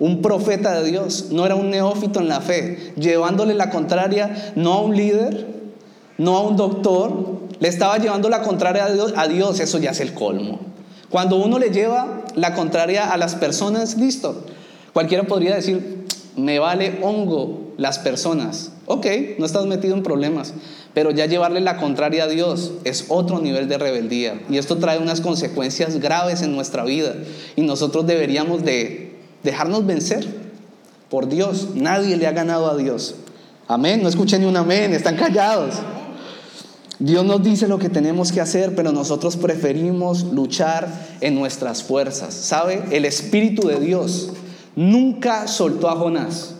Un 0.00 0.22
profeta 0.22 0.80
de 0.80 0.90
Dios, 0.90 1.26
no 1.30 1.46
era 1.46 1.54
un 1.54 1.70
neófito 1.70 2.20
en 2.20 2.28
la 2.28 2.40
fe, 2.40 2.92
llevándole 2.96 3.54
la 3.54 3.70
contraria 3.70 4.52
no 4.56 4.72
a 4.72 4.82
un 4.82 4.96
líder, 4.96 5.46
no 6.18 6.36
a 6.36 6.40
un 6.40 6.56
doctor, 6.56 7.40
le 7.60 7.68
estaba 7.68 7.98
llevando 7.98 8.28
la 8.28 8.42
contraria 8.42 8.86
a 8.86 9.28
Dios, 9.28 9.60
eso 9.60 9.78
ya 9.78 9.90
es 9.90 10.00
el 10.00 10.14
colmo. 10.14 10.58
Cuando 11.10 11.36
uno 11.36 11.58
le 11.58 11.70
lleva 11.70 12.22
la 12.34 12.54
contraria 12.54 13.12
a 13.12 13.16
las 13.16 13.34
personas, 13.34 13.96
listo. 13.96 14.44
Cualquiera 14.92 15.24
podría 15.24 15.54
decir, 15.54 16.06
me 16.36 16.58
vale 16.58 16.98
hongo 17.02 17.72
las 17.76 17.98
personas. 17.98 18.72
Ok, 18.86 19.06
no 19.38 19.46
estás 19.46 19.66
metido 19.66 19.94
en 19.94 20.02
problemas. 20.02 20.54
Pero 20.94 21.10
ya 21.10 21.26
llevarle 21.26 21.60
la 21.60 21.76
contraria 21.76 22.24
a 22.24 22.28
Dios 22.28 22.72
es 22.84 23.06
otro 23.08 23.40
nivel 23.40 23.68
de 23.68 23.78
rebeldía. 23.78 24.40
Y 24.48 24.58
esto 24.58 24.78
trae 24.78 24.98
unas 24.98 25.20
consecuencias 25.20 25.98
graves 26.00 26.42
en 26.42 26.54
nuestra 26.54 26.84
vida. 26.84 27.14
Y 27.56 27.62
nosotros 27.62 28.06
deberíamos 28.06 28.64
de 28.64 29.09
dejarnos 29.42 29.86
vencer 29.86 30.26
por 31.08 31.28
Dios. 31.28 31.70
Nadie 31.74 32.16
le 32.16 32.26
ha 32.26 32.32
ganado 32.32 32.70
a 32.70 32.76
Dios. 32.76 33.16
Amén. 33.68 34.02
No 34.02 34.08
escuchen 34.08 34.40
ni 34.40 34.46
un 34.46 34.56
amén, 34.56 34.92
están 34.92 35.16
callados. 35.16 35.74
Dios 36.98 37.24
nos 37.24 37.42
dice 37.42 37.66
lo 37.66 37.78
que 37.78 37.88
tenemos 37.88 38.30
que 38.30 38.42
hacer, 38.42 38.74
pero 38.74 38.92
nosotros 38.92 39.38
preferimos 39.38 40.24
luchar 40.24 40.86
en 41.22 41.34
nuestras 41.34 41.82
fuerzas. 41.82 42.34
¿Sabe? 42.34 42.84
El 42.90 43.06
Espíritu 43.06 43.66
de 43.68 43.80
Dios 43.80 44.30
nunca 44.76 45.48
soltó 45.48 45.88
a 45.88 45.96
Jonás. 45.96 46.56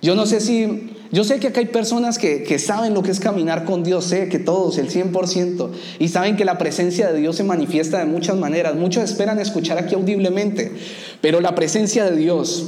Yo 0.00 0.14
no 0.14 0.24
sé 0.24 0.40
si, 0.40 0.96
yo 1.10 1.24
sé 1.24 1.40
que 1.40 1.48
acá 1.48 1.60
hay 1.60 1.66
personas 1.66 2.18
que, 2.18 2.58
saben 2.58 2.94
lo 2.94 3.02
que 3.02 3.10
es 3.10 3.20
caminar 3.20 3.64
con 3.64 3.82
Dios, 3.82 4.04
sé 4.04 4.28
que 4.28 4.38
todos, 4.38 4.76
el 4.78 4.90
100%, 4.90 5.70
y 5.98 6.08
saben 6.08 6.36
que 6.36 6.44
la 6.44 6.58
presencia 6.58 7.10
de 7.10 7.18
Dios 7.18 7.36
se 7.36 7.44
manifiesta 7.44 7.98
de 7.98 8.04
muchas 8.04 8.36
maneras. 8.36 8.74
Muchos 8.74 9.04
esperan 9.04 9.38
escuchar 9.38 9.78
aquí 9.78 9.94
audiblemente, 9.94 10.72
pero 11.20 11.40
la 11.40 11.54
presencia 11.54 12.04
de 12.04 12.16
Dios 12.16 12.66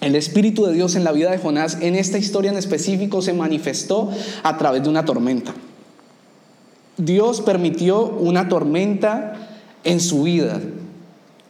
el 0.00 0.16
Espíritu 0.16 0.66
de 0.66 0.74
Dios 0.74 0.96
en 0.96 1.04
la 1.04 1.12
vida 1.12 1.30
de 1.30 1.38
Jonás, 1.38 1.78
en 1.80 1.94
esta 1.94 2.18
historia 2.18 2.50
en 2.50 2.58
específico, 2.58 3.22
se 3.22 3.32
manifestó 3.32 4.10
a 4.42 4.58
través 4.58 4.82
de 4.82 4.90
una 4.90 5.06
tormenta. 5.06 5.54
Dios 6.98 7.40
permitió 7.40 8.04
una 8.04 8.50
tormenta 8.50 9.48
en 9.82 10.00
su 10.00 10.24
vida. 10.24 10.60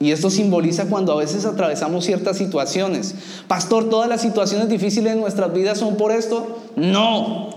Y 0.00 0.11
esto 0.11 0.28
simboliza 0.28 0.87
cuando 0.87 1.12
a 1.12 1.16
veces 1.16 1.44
atravesamos 1.44 2.04
ciertas 2.04 2.37
situaciones. 2.37 3.14
Pastor, 3.46 3.88
¿todas 3.88 4.09
las 4.09 4.20
situaciones 4.20 4.68
difíciles 4.68 5.14
de 5.14 5.20
nuestras 5.20 5.52
vidas 5.54 5.78
son 5.78 5.96
por 5.96 6.12
esto? 6.12 6.59
No. 6.76 7.50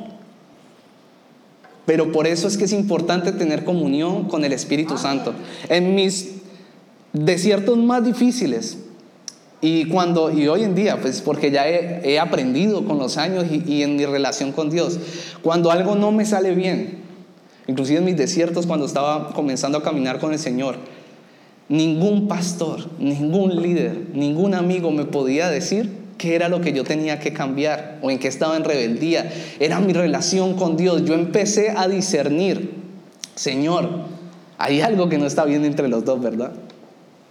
Pero 1.86 2.12
por 2.12 2.28
eso 2.28 2.48
es 2.48 2.58
que 2.58 2.66
es 2.66 2.74
importante 2.74 3.32
tener 3.32 3.64
comunión 3.64 4.26
con 4.26 4.46
el 4.46 4.54
Espíritu 4.54 4.98
Santo. 4.98 5.34
En 5.70 5.96
mis 5.96 6.36
desiertos 7.14 7.78
más 7.78 8.04
difíciles, 8.04 8.78
y 9.60 9.86
cuando, 9.86 10.30
y 10.32 10.48
hoy 10.48 10.64
en 10.64 10.76
día, 10.76 11.02
pues 11.02 11.22
porque 11.22 11.50
ya 11.50 11.68
he, 11.68 12.20
aprendido 12.20 12.86
con 12.86 13.00
los 13.00 13.18
años 13.18 13.46
y, 13.50 13.64
y 13.66 13.84
en 13.84 13.96
mi 13.96 14.06
relación 14.06 14.52
con 14.52 14.70
Dios, 14.70 15.00
cuando 15.42 15.72
algo 15.72 15.96
no 15.96 16.12
me 16.12 16.26
sale 16.26 16.54
bien, 16.54 17.00
inclusive 17.66 18.00
en 18.00 18.06
mis 18.06 18.18
desiertos 18.18 18.68
cuando 18.68 18.86
estaba 18.86 19.34
comenzando 19.34 19.80
a 19.80 19.84
caminar 19.84 20.20
con 20.20 20.32
el 20.32 20.40
Señor, 20.40 20.76
ningún 21.70 22.28
pastor, 22.28 22.88
ningún 23.00 23.62
líder, 23.62 24.08
ningún 24.14 24.54
amigo 24.54 24.92
me 24.92 25.06
podía 25.06 25.50
decir 25.50 26.08
qué 26.18 26.36
era 26.36 26.50
lo 26.50 26.62
que 26.62 26.74
yo 26.74 26.84
tenía 26.84 27.20
que 27.20 27.34
cambiar 27.34 28.00
o 28.02 28.10
en 28.10 28.20
qué 28.20 28.28
estaba 28.28 28.58
en 28.58 28.64
rebeldía. 28.64 29.32
Era 29.60 29.80
mi 29.80 29.94
relación 29.94 30.56
con 30.56 30.78
Dios. 30.78 31.06
Yo 31.06 31.14
empecé 31.14 31.74
a 31.76 31.88
discernir, 31.88 32.72
Señor, 33.36 33.90
hay 34.58 34.82
algo 34.82 35.10
que 35.10 35.18
no 35.18 35.26
está 35.26 35.46
bien 35.46 35.66
entre 35.66 35.88
los 35.88 36.06
dos, 36.06 36.22
¿verdad? 36.22 36.54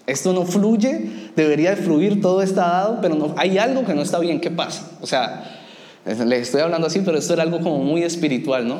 Esto 0.06 0.32
no 0.32 0.44
fluye, 0.46 1.10
debería 1.34 1.70
de 1.70 1.76
fluir, 1.76 2.20
todo 2.20 2.42
está 2.42 2.68
dado, 2.68 2.98
pero 3.02 3.16
no, 3.16 3.34
hay 3.36 3.58
algo 3.58 3.84
que 3.84 3.94
no 3.94 4.02
está 4.02 4.20
bien, 4.20 4.40
¿qué 4.40 4.52
pasa? 4.52 4.88
O 5.00 5.06
sea, 5.06 5.62
les 6.04 6.42
estoy 6.42 6.60
hablando 6.60 6.86
así, 6.86 7.00
pero 7.04 7.18
esto 7.18 7.32
era 7.32 7.42
algo 7.42 7.58
como 7.60 7.78
muy 7.78 8.04
espiritual, 8.04 8.68
¿no? 8.68 8.78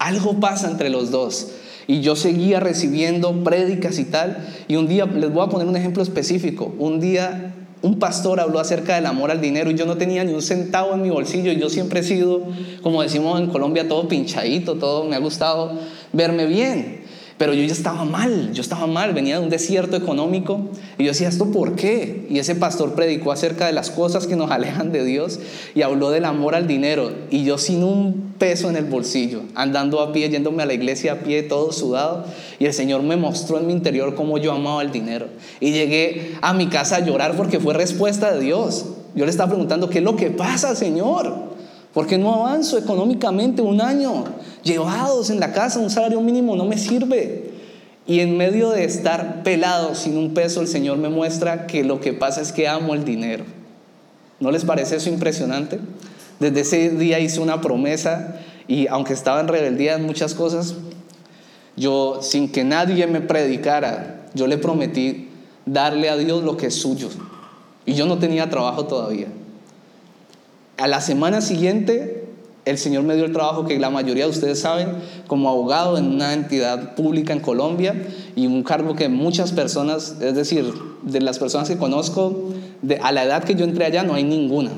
Algo 0.00 0.40
pasa 0.40 0.68
entre 0.68 0.90
los 0.90 1.12
dos. 1.12 1.52
Y 1.86 2.00
yo 2.00 2.16
seguía 2.16 2.60
recibiendo 2.60 3.44
prédicas 3.44 3.98
y 3.98 4.04
tal. 4.04 4.38
Y 4.68 4.76
un 4.76 4.86
día, 4.86 5.06
les 5.06 5.32
voy 5.32 5.46
a 5.46 5.50
poner 5.50 5.66
un 5.66 5.76
ejemplo 5.76 6.02
específico. 6.02 6.74
Un 6.78 7.00
día 7.00 7.54
un 7.84 7.98
pastor 7.98 8.40
habló 8.40 8.60
acerca 8.60 8.94
del 8.94 9.04
amor 9.04 9.30
al 9.30 9.42
dinero 9.42 9.70
y 9.70 9.74
yo 9.74 9.84
no 9.84 9.98
tenía 9.98 10.24
ni 10.24 10.32
un 10.32 10.40
centavo 10.40 10.94
en 10.94 11.02
mi 11.02 11.10
bolsillo. 11.10 11.52
Y 11.52 11.60
yo 11.60 11.68
siempre 11.68 12.00
he 12.00 12.02
sido, 12.02 12.40
como 12.82 13.02
decimos 13.02 13.38
en 13.38 13.48
Colombia, 13.48 13.86
todo 13.86 14.08
pinchadito, 14.08 14.76
todo 14.76 15.04
me 15.04 15.16
ha 15.16 15.18
gustado 15.18 15.78
verme 16.14 16.46
bien. 16.46 17.03
Pero 17.36 17.52
yo 17.52 17.64
ya 17.64 17.72
estaba 17.72 18.04
mal, 18.04 18.52
yo 18.52 18.62
estaba 18.62 18.86
mal, 18.86 19.12
venía 19.12 19.38
de 19.38 19.44
un 19.44 19.50
desierto 19.50 19.96
económico 19.96 20.68
y 20.98 21.04
yo 21.04 21.10
decía, 21.10 21.28
¿esto 21.28 21.50
por 21.50 21.74
qué? 21.74 22.26
Y 22.30 22.38
ese 22.38 22.54
pastor 22.54 22.94
predicó 22.94 23.32
acerca 23.32 23.66
de 23.66 23.72
las 23.72 23.90
cosas 23.90 24.28
que 24.28 24.36
nos 24.36 24.52
alejan 24.52 24.92
de 24.92 25.04
Dios 25.04 25.40
y 25.74 25.82
habló 25.82 26.10
del 26.10 26.26
amor 26.26 26.54
al 26.54 26.68
dinero 26.68 27.12
y 27.30 27.44
yo 27.44 27.58
sin 27.58 27.82
un 27.82 28.34
peso 28.38 28.70
en 28.70 28.76
el 28.76 28.84
bolsillo, 28.84 29.42
andando 29.56 30.00
a 30.00 30.12
pie, 30.12 30.28
yéndome 30.30 30.62
a 30.62 30.66
la 30.66 30.74
iglesia 30.74 31.14
a 31.14 31.18
pie, 31.20 31.42
todo 31.42 31.72
sudado 31.72 32.24
y 32.60 32.66
el 32.66 32.72
Señor 32.72 33.02
me 33.02 33.16
mostró 33.16 33.58
en 33.58 33.66
mi 33.66 33.72
interior 33.72 34.14
cómo 34.14 34.38
yo 34.38 34.52
amaba 34.52 34.82
el 34.82 34.92
dinero 34.92 35.26
y 35.58 35.72
llegué 35.72 36.36
a 36.40 36.54
mi 36.54 36.68
casa 36.68 36.96
a 36.96 37.00
llorar 37.00 37.36
porque 37.36 37.58
fue 37.58 37.74
respuesta 37.74 38.32
de 38.32 38.40
Dios. 38.44 38.86
Yo 39.16 39.24
le 39.24 39.30
estaba 39.30 39.50
preguntando, 39.50 39.90
¿qué 39.90 39.98
es 39.98 40.04
lo 40.04 40.14
que 40.14 40.30
pasa, 40.30 40.76
Señor? 40.76 41.53
Porque 41.94 42.18
no 42.18 42.34
avanzo 42.34 42.76
económicamente 42.76 43.62
un 43.62 43.80
año. 43.80 44.24
Llevados 44.64 45.30
en 45.30 45.38
la 45.38 45.52
casa, 45.52 45.78
un 45.78 45.90
salario 45.90 46.20
mínimo 46.20 46.56
no 46.56 46.64
me 46.64 46.76
sirve. 46.76 47.52
Y 48.06 48.20
en 48.20 48.36
medio 48.36 48.70
de 48.70 48.84
estar 48.84 49.42
pelado 49.44 49.94
sin 49.94 50.18
un 50.18 50.34
peso, 50.34 50.60
el 50.60 50.68
Señor 50.68 50.98
me 50.98 51.08
muestra 51.08 51.66
que 51.66 51.84
lo 51.84 52.00
que 52.00 52.12
pasa 52.12 52.42
es 52.42 52.52
que 52.52 52.68
amo 52.68 52.94
el 52.94 53.04
dinero. 53.04 53.44
¿No 54.40 54.50
les 54.50 54.64
parece 54.64 54.96
eso 54.96 55.08
impresionante? 55.08 55.78
Desde 56.40 56.60
ese 56.60 56.90
día 56.90 57.20
hice 57.20 57.40
una 57.40 57.60
promesa 57.60 58.40
y 58.66 58.88
aunque 58.88 59.12
estaba 59.12 59.40
en 59.40 59.48
rebeldía 59.48 59.94
en 59.94 60.04
muchas 60.04 60.34
cosas, 60.34 60.74
yo 61.76 62.18
sin 62.22 62.50
que 62.50 62.64
nadie 62.64 63.06
me 63.06 63.20
predicara, 63.20 64.26
yo 64.34 64.48
le 64.48 64.58
prometí 64.58 65.28
darle 65.64 66.10
a 66.10 66.16
Dios 66.16 66.42
lo 66.42 66.56
que 66.56 66.66
es 66.66 66.74
suyo. 66.74 67.08
Y 67.86 67.94
yo 67.94 68.06
no 68.06 68.18
tenía 68.18 68.50
trabajo 68.50 68.84
todavía. 68.86 69.28
A 70.76 70.88
la 70.88 71.00
semana 71.00 71.40
siguiente, 71.40 72.24
el 72.64 72.78
Señor 72.78 73.04
me 73.04 73.14
dio 73.14 73.26
el 73.26 73.32
trabajo 73.32 73.64
que 73.66 73.78
la 73.78 73.90
mayoría 73.90 74.24
de 74.24 74.30
ustedes 74.30 74.60
saben, 74.60 74.88
como 75.26 75.48
abogado 75.48 75.98
en 75.98 76.06
una 76.06 76.32
entidad 76.32 76.94
pública 76.94 77.32
en 77.32 77.40
Colombia 77.40 77.94
y 78.34 78.46
un 78.46 78.62
cargo 78.62 78.96
que 78.96 79.08
muchas 79.08 79.52
personas, 79.52 80.16
es 80.20 80.34
decir, 80.34 80.72
de 81.02 81.20
las 81.20 81.38
personas 81.38 81.68
que 81.68 81.76
conozco, 81.76 82.52
de, 82.82 82.96
a 82.96 83.12
la 83.12 83.24
edad 83.24 83.44
que 83.44 83.54
yo 83.54 83.64
entré 83.64 83.84
allá 83.84 84.02
no 84.02 84.14
hay 84.14 84.24
ninguna. 84.24 84.70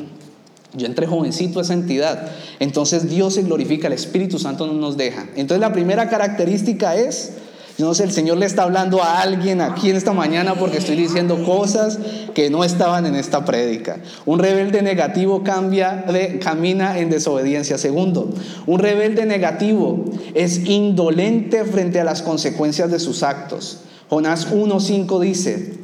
Yo 0.74 0.86
entré 0.86 1.06
jovencito 1.06 1.60
a 1.60 1.62
esa 1.62 1.72
entidad. 1.72 2.30
Entonces 2.60 3.08
Dios 3.08 3.34
se 3.34 3.42
glorifica, 3.42 3.86
el 3.86 3.94
Espíritu 3.94 4.38
Santo 4.38 4.66
no 4.66 4.74
nos 4.74 4.96
deja. 4.96 5.26
Entonces 5.36 5.60
la 5.60 5.72
primera 5.72 6.10
característica 6.10 6.94
es 6.96 7.32
no 7.78 7.94
sé, 7.94 8.04
el 8.04 8.12
Señor 8.12 8.38
le 8.38 8.46
está 8.46 8.62
hablando 8.62 9.02
a 9.02 9.20
alguien 9.20 9.60
aquí 9.60 9.90
en 9.90 9.96
esta 9.96 10.14
mañana 10.14 10.54
porque 10.54 10.78
estoy 10.78 10.96
diciendo 10.96 11.44
cosas 11.44 11.98
que 12.34 12.48
no 12.48 12.64
estaban 12.64 13.04
en 13.04 13.14
esta 13.14 13.44
prédica. 13.44 13.98
Un 14.24 14.38
rebelde 14.38 14.80
negativo 14.80 15.42
cambia, 15.44 16.06
camina 16.40 16.98
en 16.98 17.10
desobediencia. 17.10 17.76
Segundo, 17.76 18.30
un 18.66 18.78
rebelde 18.78 19.26
negativo 19.26 20.06
es 20.32 20.64
indolente 20.64 21.66
frente 21.66 22.00
a 22.00 22.04
las 22.04 22.22
consecuencias 22.22 22.90
de 22.90 22.98
sus 22.98 23.22
actos. 23.22 23.80
Jonás 24.08 24.50
1.5 24.50 25.20
dice, 25.20 25.74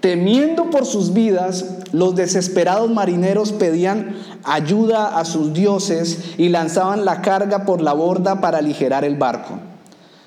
temiendo 0.00 0.68
por 0.68 0.84
sus 0.84 1.14
vidas, 1.14 1.64
los 1.92 2.16
desesperados 2.16 2.90
marineros 2.90 3.52
pedían 3.52 4.16
ayuda 4.44 5.18
a 5.18 5.24
sus 5.24 5.54
dioses 5.54 6.34
y 6.36 6.50
lanzaban 6.50 7.06
la 7.06 7.22
carga 7.22 7.64
por 7.64 7.80
la 7.80 7.94
borda 7.94 8.42
para 8.42 8.58
aligerar 8.58 9.06
el 9.06 9.16
barco. 9.16 9.69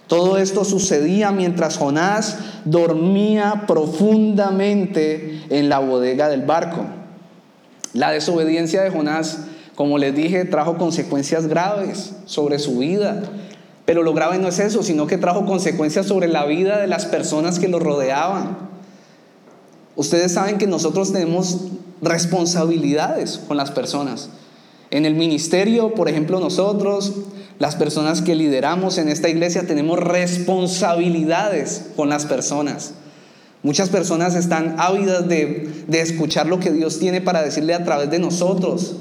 Todo 0.07 0.37
esto 0.37 0.65
sucedía 0.65 1.31
mientras 1.31 1.77
Jonás 1.77 2.37
dormía 2.65 3.63
profundamente 3.67 5.43
en 5.49 5.69
la 5.69 5.79
bodega 5.79 6.29
del 6.29 6.43
barco. 6.43 6.85
La 7.93 8.11
desobediencia 8.11 8.81
de 8.81 8.89
Jonás, 8.89 9.39
como 9.75 9.97
les 9.97 10.13
dije, 10.15 10.45
trajo 10.45 10.77
consecuencias 10.77 11.47
graves 11.47 12.13
sobre 12.25 12.59
su 12.59 12.79
vida. 12.79 13.23
Pero 13.85 14.03
lo 14.03 14.13
grave 14.13 14.39
no 14.39 14.47
es 14.47 14.59
eso, 14.59 14.83
sino 14.83 15.07
que 15.07 15.17
trajo 15.17 15.45
consecuencias 15.45 16.05
sobre 16.05 16.27
la 16.27 16.45
vida 16.45 16.79
de 16.79 16.87
las 16.87 17.05
personas 17.05 17.59
que 17.59 17.67
lo 17.67 17.79
rodeaban. 17.79 18.57
Ustedes 19.95 20.33
saben 20.33 20.57
que 20.57 20.67
nosotros 20.67 21.13
tenemos 21.13 21.67
responsabilidades 22.01 23.39
con 23.47 23.57
las 23.57 23.71
personas. 23.71 24.29
En 24.89 25.05
el 25.05 25.15
ministerio, 25.15 25.93
por 25.93 26.09
ejemplo, 26.09 26.39
nosotros 26.39 27.13
las 27.59 27.75
personas 27.75 28.21
que 28.21 28.35
lideramos 28.35 28.97
en 28.97 29.09
esta 29.09 29.29
iglesia 29.29 29.67
tenemos 29.67 29.99
responsabilidades 29.99 31.85
con 31.95 32.09
las 32.09 32.25
personas. 32.25 32.93
Muchas 33.61 33.89
personas 33.89 34.35
están 34.35 34.75
ávidas 34.77 35.27
de, 35.27 35.85
escuchar 35.91 36.47
lo 36.47 36.59
que 36.59 36.71
Dios 36.71 36.99
tiene 36.99 37.21
para 37.21 37.41
decirle 37.41 37.73
a 37.73 37.83
través 37.83 38.09
de 38.09 38.19
nosotros. 38.19 38.95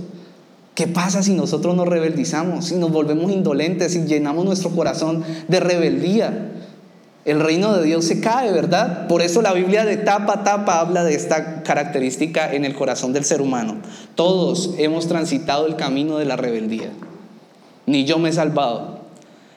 ¿Qué 0.74 0.86
pasa 0.86 1.22
si 1.22 1.34
nosotros 1.34 1.74
nos 1.74 1.88
rebeldizamos, 1.88 2.66
si 2.66 2.76
nos 2.76 2.92
volvemos 2.92 3.32
indolentes, 3.32 3.92
si 3.92 4.04
llenamos 4.04 4.44
nuestro 4.44 4.70
corazón 4.70 5.24
de 5.48 5.60
rebeldía? 5.60 6.52
El 7.24 7.40
reino 7.40 7.76
de 7.76 7.84
Dios 7.84 8.04
se 8.04 8.20
cae, 8.20 8.52
¿verdad? 8.52 9.06
Por 9.06 9.22
eso 9.22 9.42
la 9.42 9.52
Biblia 9.52 9.84
de 9.84 9.96
tapa 9.96 10.34
a 10.34 10.44
tapa 10.44 10.80
habla 10.80 11.04
de 11.04 11.14
esta 11.14 11.62
característica 11.62 12.52
en 12.52 12.64
el 12.64 12.74
corazón 12.74 13.12
del 13.12 13.24
ser 13.24 13.40
humano. 13.40 13.78
Todos 14.14 14.74
hemos 14.78 15.08
transitado 15.08 15.66
el 15.66 15.76
camino 15.76 16.18
de 16.18 16.24
la 16.24 16.36
rebeldía 16.36 16.90
ni 17.86 18.04
yo 18.04 18.18
me 18.18 18.30
he 18.30 18.32
salvado. 18.32 19.00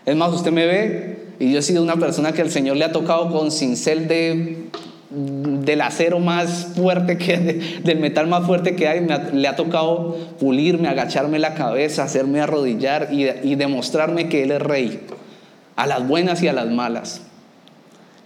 Es 0.06 0.16
más, 0.16 0.34
usted 0.34 0.52
me 0.52 0.66
ve 0.66 1.26
y 1.40 1.52
yo 1.52 1.60
he 1.60 1.62
sido 1.62 1.84
una 1.84 1.96
persona 1.96 2.32
que 2.32 2.42
el 2.42 2.52
Señor 2.52 2.78
le 2.78 2.86
ha 2.86 2.92
tocado 2.92 3.32
con 3.32 3.52
cincel 3.52 4.08
de, 4.08 4.68
del 5.10 5.82
acero 5.82 6.20
más 6.20 6.74
fuerte 6.76 7.18
que, 7.18 7.80
del 7.84 8.00
metal 8.00 8.28
más 8.28 8.46
fuerte 8.46 8.76
que 8.76 8.88
hay, 8.88 9.08
le 9.34 9.48
ha 9.48 9.56
tocado 9.56 10.18
pulirme, 10.40 10.88
agacharme 10.88 11.40
la 11.40 11.54
cabeza, 11.54 12.04
hacerme 12.04 12.42
arrodillar 12.42 13.10
y, 13.12 13.28
y 13.44 13.56
demostrarme 13.56 14.30
que 14.30 14.44
Él 14.44 14.52
es 14.52 14.62
rey, 14.62 15.02
a 15.76 15.88
las 15.88 16.08
buenas 16.08 16.42
y 16.44 16.48
a 16.48 16.54
las 16.54 16.70
malas. 16.70 17.22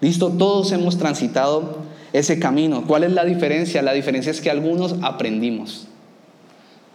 Listo, 0.01 0.29
todos 0.29 0.71
hemos 0.71 0.97
transitado 0.97 1.79
ese 2.13 2.39
camino. 2.39 2.85
¿Cuál 2.87 3.03
es 3.03 3.11
la 3.11 3.25
diferencia? 3.25 3.81
La 3.81 3.93
diferencia 3.93 4.31
es 4.31 4.39
que 4.39 4.49
algunos 4.49 4.95
aprendimos. 5.01 5.88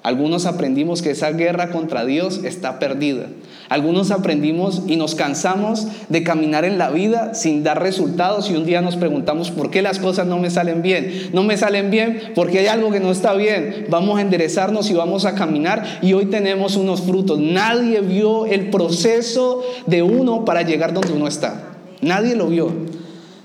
Algunos 0.04 0.44
aprendimos 0.44 1.00
que 1.00 1.12
esa 1.12 1.30
guerra 1.32 1.70
contra 1.70 2.04
Dios 2.04 2.42
está 2.44 2.78
perdida. 2.78 3.24
Algunos 3.70 4.10
aprendimos 4.10 4.82
y 4.86 4.96
nos 4.96 5.14
cansamos 5.14 5.86
de 6.10 6.22
caminar 6.22 6.66
en 6.66 6.76
la 6.76 6.90
vida 6.90 7.32
sin 7.32 7.64
dar 7.64 7.82
resultados 7.82 8.50
y 8.50 8.54
un 8.54 8.66
día 8.66 8.82
nos 8.82 8.96
preguntamos 8.96 9.50
por 9.50 9.70
qué 9.70 9.80
las 9.80 9.98
cosas 9.98 10.26
no 10.26 10.38
me 10.38 10.50
salen 10.50 10.82
bien. 10.82 11.30
No 11.32 11.42
me 11.42 11.56
salen 11.56 11.90
bien 11.90 12.20
porque 12.34 12.58
hay 12.58 12.66
algo 12.66 12.90
que 12.90 13.00
no 13.00 13.10
está 13.10 13.32
bien. 13.32 13.86
Vamos 13.88 14.18
a 14.18 14.20
enderezarnos 14.20 14.90
y 14.90 14.92
vamos 14.92 15.24
a 15.24 15.34
caminar 15.34 16.00
y 16.02 16.12
hoy 16.12 16.26
tenemos 16.26 16.76
unos 16.76 17.00
frutos. 17.00 17.38
Nadie 17.38 18.02
vio 18.02 18.44
el 18.44 18.68
proceso 18.68 19.62
de 19.86 20.02
uno 20.02 20.44
para 20.44 20.60
llegar 20.60 20.92
donde 20.92 21.14
uno 21.14 21.28
está. 21.28 21.76
Nadie 22.02 22.36
lo 22.36 22.48
vio. 22.48 22.70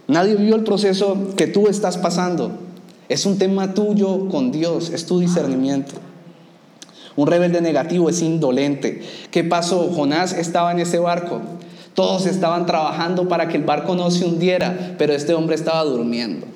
Nadie 0.10 0.36
vio 0.36 0.58
el 0.58 0.66
proceso 0.66 1.36
que 1.38 1.48
tú 1.48 1.70
estás 1.70 1.98
pasando. 1.98 2.52
Es 3.08 3.26
un 3.26 3.38
tema 3.38 3.74
tuyo 3.74 4.28
con 4.28 4.52
Dios, 4.52 4.90
es 4.90 5.06
tu 5.06 5.22
discernimiento. 5.22 6.09
Un 7.20 7.28
rebelde 7.28 7.60
negativo 7.60 8.10
es 8.10 8.22
indolente. 8.22 9.02
¿Qué 9.30 9.44
pasó? 9.44 9.92
Jonás 9.94 10.32
estaba 10.32 10.72
en 10.72 10.80
ese 10.80 11.00
barco. 11.00 11.42
Todos 11.94 12.26
estaban 12.26 12.66
trabajando 12.66 13.28
para 13.28 13.50
que 13.50 13.58
el 13.58 13.66
barco 13.66 13.94
no 13.94 14.10
se 14.10 14.24
hundiera, 14.24 14.96
pero 14.98 15.12
este 15.12 15.34
hombre 15.34 15.58
estaba 15.58 15.84
durmiendo. 15.84 16.48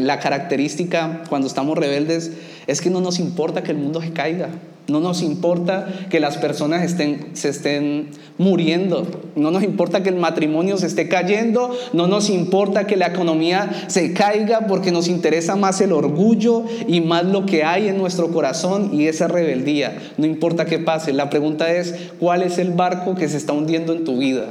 La 0.00 0.18
característica 0.18 1.22
cuando 1.28 1.46
estamos 1.46 1.78
rebeldes 1.78 2.32
es 2.66 2.80
que 2.80 2.90
no 2.90 3.00
nos 3.00 3.18
importa 3.18 3.62
que 3.62 3.72
el 3.72 3.78
mundo 3.78 4.00
se 4.00 4.12
caiga. 4.12 4.50
No 4.88 4.98
nos 4.98 5.22
importa 5.22 5.86
que 6.10 6.18
las 6.18 6.38
personas 6.38 6.96
se 7.34 7.48
estén 7.48 8.08
muriendo. 8.36 9.06
No 9.36 9.52
nos 9.52 9.62
importa 9.62 10.02
que 10.02 10.08
el 10.08 10.16
matrimonio 10.16 10.76
se 10.76 10.88
esté 10.88 11.08
cayendo. 11.08 11.70
No 11.92 12.08
nos 12.08 12.28
importa 12.28 12.84
que 12.86 12.96
la 12.96 13.06
economía 13.06 13.70
se 13.86 14.12
caiga 14.12 14.66
porque 14.66 14.90
nos 14.90 15.06
interesa 15.06 15.54
más 15.54 15.80
el 15.80 15.92
orgullo 15.92 16.64
y 16.88 17.00
más 17.00 17.24
lo 17.24 17.46
que 17.46 17.62
hay 17.62 17.88
en 17.88 17.96
nuestro 17.96 18.32
corazón 18.32 18.90
y 18.92 19.06
esa 19.06 19.28
rebeldía. 19.28 19.96
No 20.18 20.26
importa 20.26 20.66
qué 20.66 20.80
pase. 20.80 21.12
La 21.12 21.30
pregunta 21.30 21.72
es, 21.72 21.94
¿cuál 22.18 22.42
es 22.42 22.58
el 22.58 22.72
barco 22.72 23.14
que 23.14 23.28
se 23.28 23.36
está 23.36 23.52
hundiendo 23.52 23.92
en 23.92 24.04
tu 24.04 24.18
vida? 24.18 24.46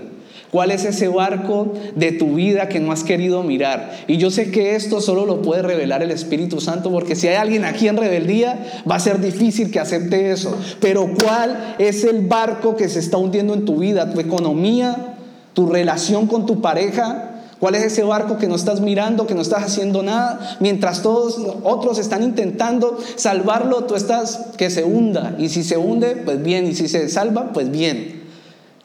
¿Cuál 0.51 0.71
es 0.71 0.83
ese 0.83 1.07
barco 1.07 1.73
de 1.95 2.11
tu 2.11 2.35
vida 2.35 2.67
que 2.67 2.81
no 2.81 2.91
has 2.91 3.05
querido 3.05 3.41
mirar? 3.41 3.91
Y 4.07 4.17
yo 4.17 4.29
sé 4.29 4.51
que 4.51 4.75
esto 4.75 4.99
solo 4.99 5.25
lo 5.25 5.41
puede 5.41 5.61
revelar 5.61 6.03
el 6.03 6.11
Espíritu 6.11 6.59
Santo, 6.59 6.91
porque 6.91 7.15
si 7.15 7.29
hay 7.29 7.35
alguien 7.35 7.63
aquí 7.63 7.87
en 7.87 7.95
rebeldía, 7.95 8.83
va 8.89 8.95
a 8.95 8.99
ser 8.99 9.21
difícil 9.21 9.71
que 9.71 9.79
acepte 9.79 10.31
eso. 10.31 10.53
Pero 10.81 11.09
¿cuál 11.23 11.75
es 11.79 12.03
el 12.03 12.27
barco 12.27 12.75
que 12.75 12.89
se 12.89 12.99
está 12.99 13.15
hundiendo 13.15 13.53
en 13.53 13.63
tu 13.63 13.77
vida? 13.77 14.11
¿Tu 14.11 14.19
economía? 14.19 15.15
¿Tu 15.53 15.67
relación 15.67 16.27
con 16.27 16.45
tu 16.45 16.59
pareja? 16.59 17.29
¿Cuál 17.61 17.75
es 17.75 17.83
ese 17.83 18.03
barco 18.03 18.37
que 18.37 18.47
no 18.47 18.55
estás 18.55 18.81
mirando, 18.81 19.27
que 19.27 19.35
no 19.35 19.41
estás 19.41 19.63
haciendo 19.63 20.03
nada? 20.03 20.57
Mientras 20.59 21.01
todos 21.01 21.39
otros 21.63 21.97
están 21.97 22.23
intentando 22.23 22.97
salvarlo, 23.15 23.85
tú 23.85 23.95
estás 23.95 24.47
que 24.57 24.69
se 24.69 24.83
hunda. 24.83 25.35
Y 25.37 25.47
si 25.47 25.63
se 25.63 25.77
hunde, 25.77 26.17
pues 26.25 26.43
bien. 26.43 26.67
Y 26.67 26.75
si 26.75 26.89
se 26.89 27.07
salva, 27.07 27.53
pues 27.53 27.71
bien. 27.71 28.20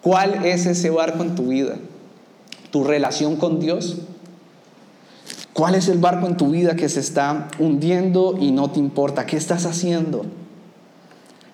¿Cuál 0.07 0.47
es 0.47 0.67
ese 0.67 0.91
barco 0.91 1.25
en 1.25 1.35
tu 1.35 1.49
vida? 1.49 1.79
¿Tu 2.71 2.85
relación 2.85 3.35
con 3.35 3.59
Dios? 3.59 3.97
¿Cuál 5.53 5.75
es 5.75 5.89
el 5.89 5.99
barco 5.99 6.29
en 6.29 6.37
tu 6.37 6.51
vida 6.51 6.77
que 6.77 6.89
se 6.89 7.01
está 7.01 7.49
hundiendo 7.59 8.37
y 8.39 8.53
no 8.53 8.71
te 8.71 8.79
importa? 8.79 9.27
¿Qué 9.27 9.37
estás 9.37 9.67
haciendo? 9.67 10.25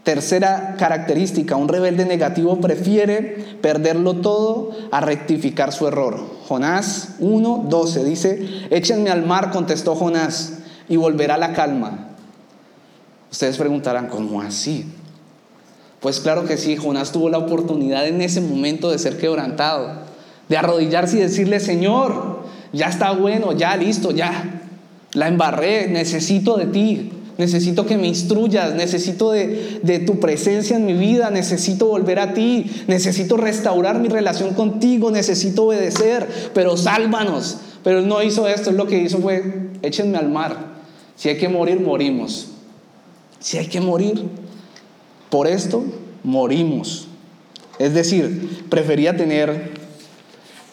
Tercera 0.02 0.76
característica, 0.78 1.56
un 1.56 1.66
rebelde 1.66 2.04
negativo 2.04 2.60
prefiere 2.60 3.56
perderlo 3.62 4.16
todo 4.16 4.72
a 4.90 5.00
rectificar 5.00 5.72
su 5.72 5.88
error. 5.88 6.20
Jonás 6.46 7.14
1, 7.20 7.64
12 7.70 8.04
dice, 8.04 8.66
échenme 8.68 9.08
al 9.08 9.24
mar, 9.24 9.50
contestó 9.50 9.94
Jonás, 9.94 10.58
y 10.90 10.96
volverá 10.96 11.38
la 11.38 11.54
calma. 11.54 12.10
Ustedes 13.30 13.56
preguntarán, 13.56 14.08
¿cómo 14.08 14.42
así? 14.42 14.92
Pues 16.02 16.18
claro 16.18 16.44
que 16.44 16.56
sí, 16.56 16.76
Jonás 16.76 17.12
tuvo 17.12 17.30
la 17.30 17.38
oportunidad 17.38 18.08
en 18.08 18.20
ese 18.22 18.40
momento 18.40 18.90
de 18.90 18.98
ser 18.98 19.18
quebrantado, 19.18 19.88
de 20.48 20.56
arrodillarse 20.56 21.16
y 21.16 21.20
decirle, 21.20 21.60
Señor, 21.60 22.40
ya 22.72 22.88
está 22.88 23.12
bueno, 23.12 23.52
ya 23.52 23.76
listo, 23.76 24.10
ya, 24.10 24.62
la 25.14 25.28
embarré, 25.28 25.86
necesito 25.86 26.56
de 26.56 26.66
ti. 26.66 27.12
Necesito 27.38 27.86
que 27.86 27.96
me 27.96 28.08
instruyas, 28.08 28.74
necesito 28.74 29.30
de, 29.30 29.80
de, 29.82 30.00
tu 30.00 30.20
presencia 30.20 30.76
en 30.76 30.84
mi 30.84 30.92
vida, 30.92 31.30
necesito 31.30 31.86
volver 31.86 32.18
a 32.18 32.34
ti, 32.34 32.70
necesito 32.88 33.38
restaurar 33.38 33.98
mi 34.00 34.08
relación 34.08 34.52
contigo, 34.52 35.10
necesito 35.10 35.64
obedecer, 35.64 36.28
pero 36.52 36.76
sálvanos. 36.76 37.58
Pero 37.82 38.00
él 38.00 38.08
no 38.08 38.22
hizo 38.22 38.46
esto, 38.48 38.70
él 38.70 38.76
lo 38.76 38.86
que 38.86 38.98
hizo 38.98 39.18
fue, 39.18 39.70
échenme 39.80 40.18
al 40.18 40.28
mar. 40.28 40.56
Si 41.16 41.30
hay 41.30 41.38
que 41.38 41.48
morir, 41.48 41.80
morimos. 41.80 42.48
Si 43.40 43.56
hay 43.56 43.66
que 43.66 43.80
morir 43.80 44.41
por 45.32 45.46
esto, 45.46 45.82
morimos. 46.24 47.08
Es 47.78 47.94
decir, 47.94 48.66
prefería 48.68 49.16
tener 49.16 49.72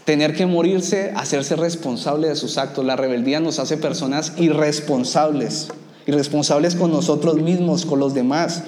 tener 0.04 0.36
que 0.36 0.46
morirse, 0.46 1.14
hacerse 1.16 1.56
responsable 1.56 2.28
de 2.28 2.36
sus 2.36 2.58
actos. 2.58 2.84
La 2.84 2.98
rebeldía 2.98 3.40
nos 3.40 3.58
hace 3.60 3.78
personas 3.78 4.34
irresponsables, 4.38 5.70
irresponsables 6.08 6.76
con 6.76 6.92
nosotros 6.92 7.36
mismos, 7.36 7.86
con 7.86 8.00
los 8.00 8.14
demás. 8.14 8.64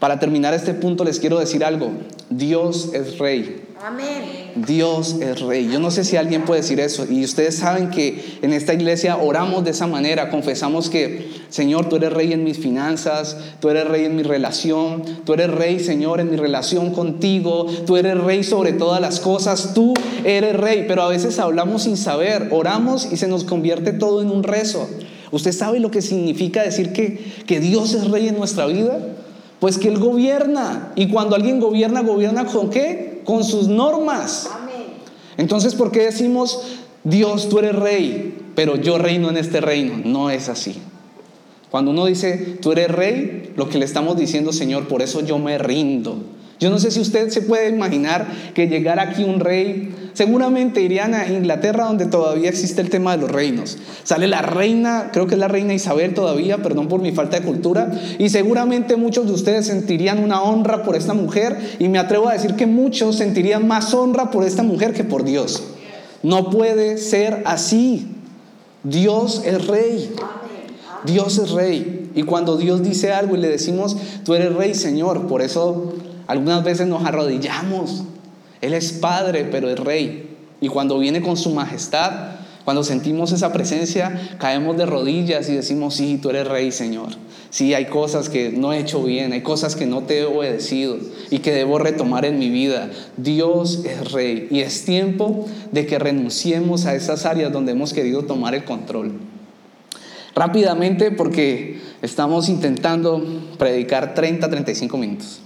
Para 0.00 0.18
terminar 0.18 0.54
este 0.54 0.74
punto 0.74 1.04
les 1.04 1.20
quiero 1.20 1.38
decir 1.38 1.64
algo. 1.64 1.92
Dios 2.28 2.90
es 2.92 3.18
rey. 3.18 3.62
Amén. 3.84 4.52
Dios 4.54 5.16
es 5.20 5.40
rey. 5.40 5.68
Yo 5.68 5.80
no 5.80 5.90
sé 5.90 6.04
si 6.04 6.16
alguien 6.16 6.44
puede 6.44 6.60
decir 6.60 6.78
eso. 6.78 7.04
Y 7.10 7.24
ustedes 7.24 7.56
saben 7.56 7.90
que 7.90 8.38
en 8.40 8.52
esta 8.52 8.74
iglesia 8.74 9.16
oramos 9.16 9.64
de 9.64 9.72
esa 9.72 9.88
manera. 9.88 10.30
Confesamos 10.30 10.88
que, 10.88 11.28
Señor, 11.48 11.88
tú 11.88 11.96
eres 11.96 12.12
rey 12.12 12.32
en 12.32 12.44
mis 12.44 12.58
finanzas, 12.58 13.36
tú 13.58 13.70
eres 13.70 13.88
rey 13.88 14.04
en 14.04 14.14
mi 14.14 14.22
relación, 14.22 15.02
tú 15.24 15.32
eres 15.32 15.50
rey, 15.50 15.80
Señor, 15.80 16.20
en 16.20 16.30
mi 16.30 16.36
relación 16.36 16.92
contigo, 16.92 17.66
tú 17.84 17.96
eres 17.96 18.16
rey 18.18 18.44
sobre 18.44 18.72
todas 18.72 19.00
las 19.00 19.18
cosas, 19.18 19.74
tú 19.74 19.94
eres 20.22 20.56
rey. 20.56 20.84
Pero 20.86 21.02
a 21.02 21.08
veces 21.08 21.40
hablamos 21.40 21.82
sin 21.82 21.96
saber, 21.96 22.50
oramos 22.52 23.08
y 23.10 23.16
se 23.16 23.26
nos 23.26 23.42
convierte 23.42 23.92
todo 23.92 24.22
en 24.22 24.30
un 24.30 24.44
rezo. 24.44 24.88
¿Usted 25.32 25.50
sabe 25.50 25.80
lo 25.80 25.90
que 25.90 26.02
significa 26.02 26.62
decir 26.62 26.92
que, 26.92 27.32
que 27.48 27.58
Dios 27.58 27.94
es 27.94 28.08
rey 28.12 28.28
en 28.28 28.36
nuestra 28.36 28.66
vida? 28.66 28.96
Pues 29.58 29.76
que 29.76 29.88
Él 29.88 29.98
gobierna. 29.98 30.92
Y 30.94 31.08
cuando 31.08 31.34
alguien 31.34 31.58
gobierna, 31.58 32.02
gobierna 32.02 32.44
con 32.44 32.70
qué? 32.70 33.11
Con 33.24 33.44
sus 33.44 33.68
normas. 33.68 34.50
Entonces, 35.36 35.74
¿por 35.74 35.90
qué 35.90 36.00
decimos, 36.00 36.62
Dios, 37.04 37.48
tú 37.48 37.58
eres 37.58 37.74
rey, 37.74 38.38
pero 38.54 38.76
yo 38.76 38.98
reino 38.98 39.30
en 39.30 39.36
este 39.36 39.60
reino? 39.60 40.00
No 40.04 40.30
es 40.30 40.48
así. 40.48 40.78
Cuando 41.70 41.90
uno 41.90 42.04
dice, 42.04 42.58
tú 42.60 42.72
eres 42.72 42.88
rey, 42.88 43.52
lo 43.56 43.68
que 43.68 43.78
le 43.78 43.86
estamos 43.86 44.16
diciendo, 44.16 44.52
Señor, 44.52 44.88
por 44.88 45.00
eso 45.00 45.20
yo 45.20 45.38
me 45.38 45.56
rindo. 45.56 46.22
Yo 46.60 46.70
no 46.70 46.78
sé 46.78 46.90
si 46.90 47.00
usted 47.00 47.30
se 47.30 47.42
puede 47.42 47.70
imaginar 47.70 48.26
que 48.54 48.68
llegara 48.68 49.02
aquí 49.02 49.24
un 49.24 49.40
rey 49.40 50.01
Seguramente 50.14 50.82
irían 50.82 51.14
a 51.14 51.26
Inglaterra 51.26 51.84
donde 51.84 52.06
todavía 52.06 52.50
existe 52.50 52.80
el 52.80 52.90
tema 52.90 53.12
de 53.12 53.22
los 53.22 53.30
reinos. 53.30 53.78
Sale 54.02 54.26
la 54.26 54.42
reina, 54.42 55.10
creo 55.12 55.26
que 55.26 55.34
es 55.34 55.40
la 55.40 55.48
reina 55.48 55.72
Isabel 55.72 56.14
todavía, 56.14 56.58
perdón 56.58 56.88
por 56.88 57.00
mi 57.00 57.12
falta 57.12 57.38
de 57.38 57.46
cultura, 57.46 57.90
y 58.18 58.28
seguramente 58.28 58.96
muchos 58.96 59.26
de 59.26 59.32
ustedes 59.32 59.66
sentirían 59.66 60.22
una 60.22 60.42
honra 60.42 60.82
por 60.82 60.96
esta 60.96 61.14
mujer 61.14 61.76
y 61.78 61.88
me 61.88 61.98
atrevo 61.98 62.28
a 62.28 62.34
decir 62.34 62.56
que 62.56 62.66
muchos 62.66 63.16
sentirían 63.16 63.66
más 63.66 63.94
honra 63.94 64.30
por 64.30 64.44
esta 64.44 64.62
mujer 64.62 64.92
que 64.92 65.04
por 65.04 65.24
Dios. 65.24 65.62
No 66.22 66.50
puede 66.50 66.98
ser 66.98 67.42
así. 67.46 68.08
Dios 68.84 69.42
es 69.44 69.66
rey. 69.66 70.14
Dios 71.04 71.38
es 71.38 71.50
rey. 71.50 72.10
Y 72.14 72.22
cuando 72.24 72.56
Dios 72.56 72.82
dice 72.82 73.12
algo 73.12 73.36
y 73.36 73.40
le 73.40 73.48
decimos, 73.48 73.96
tú 74.24 74.34
eres 74.34 74.54
rey, 74.54 74.74
Señor, 74.74 75.26
por 75.26 75.42
eso 75.42 75.94
algunas 76.26 76.62
veces 76.62 76.86
nos 76.86 77.04
arrodillamos 77.04 78.04
él 78.62 78.72
es 78.72 78.92
Padre, 78.92 79.46
pero 79.50 79.68
es 79.68 79.78
Rey. 79.78 80.30
Y 80.60 80.68
cuando 80.68 80.98
viene 80.98 81.20
con 81.20 81.36
su 81.36 81.50
majestad, 81.50 82.36
cuando 82.64 82.84
sentimos 82.84 83.32
esa 83.32 83.52
presencia, 83.52 84.36
caemos 84.38 84.76
de 84.76 84.86
rodillas 84.86 85.48
y 85.48 85.54
decimos, 85.54 85.96
sí, 85.96 86.18
tú 86.22 86.30
eres 86.30 86.46
Rey, 86.46 86.70
Señor. 86.70 87.08
Sí, 87.50 87.74
hay 87.74 87.86
cosas 87.86 88.28
que 88.28 88.50
no 88.50 88.72
he 88.72 88.78
hecho 88.78 89.02
bien, 89.02 89.32
hay 89.32 89.42
cosas 89.42 89.74
que 89.74 89.84
no 89.84 90.02
te 90.04 90.20
he 90.20 90.24
obedecido 90.24 90.96
y 91.30 91.40
que 91.40 91.52
debo 91.52 91.78
retomar 91.78 92.24
en 92.24 92.38
mi 92.38 92.48
vida. 92.48 92.88
Dios 93.16 93.84
es 93.84 94.12
Rey 94.12 94.46
y 94.50 94.60
es 94.60 94.84
tiempo 94.84 95.46
de 95.72 95.84
que 95.84 95.98
renunciemos 95.98 96.86
a 96.86 96.94
esas 96.94 97.26
áreas 97.26 97.52
donde 97.52 97.72
hemos 97.72 97.92
querido 97.92 98.22
tomar 98.22 98.54
el 98.54 98.64
control. 98.64 99.12
Rápidamente, 100.34 101.10
porque 101.10 101.80
estamos 102.00 102.48
intentando 102.48 103.22
predicar 103.58 104.14
30, 104.14 104.48
35 104.48 104.96
minutos. 104.96 105.40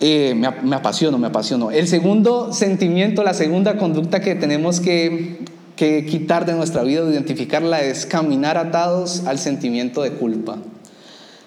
Eh, 0.00 0.34
me, 0.34 0.50
me 0.62 0.76
apasiono, 0.76 1.18
me 1.18 1.28
apasiono. 1.28 1.70
El 1.70 1.86
segundo 1.88 2.52
sentimiento, 2.52 3.22
la 3.22 3.34
segunda 3.34 3.76
conducta 3.78 4.20
que 4.20 4.34
tenemos 4.34 4.80
que, 4.80 5.44
que 5.76 6.04
quitar 6.04 6.46
de 6.46 6.54
nuestra 6.54 6.82
vida, 6.82 7.04
de 7.04 7.12
identificarla, 7.12 7.82
es 7.82 8.04
caminar 8.04 8.58
atados 8.58 9.24
al 9.26 9.38
sentimiento 9.38 10.02
de 10.02 10.12
culpa. 10.12 10.58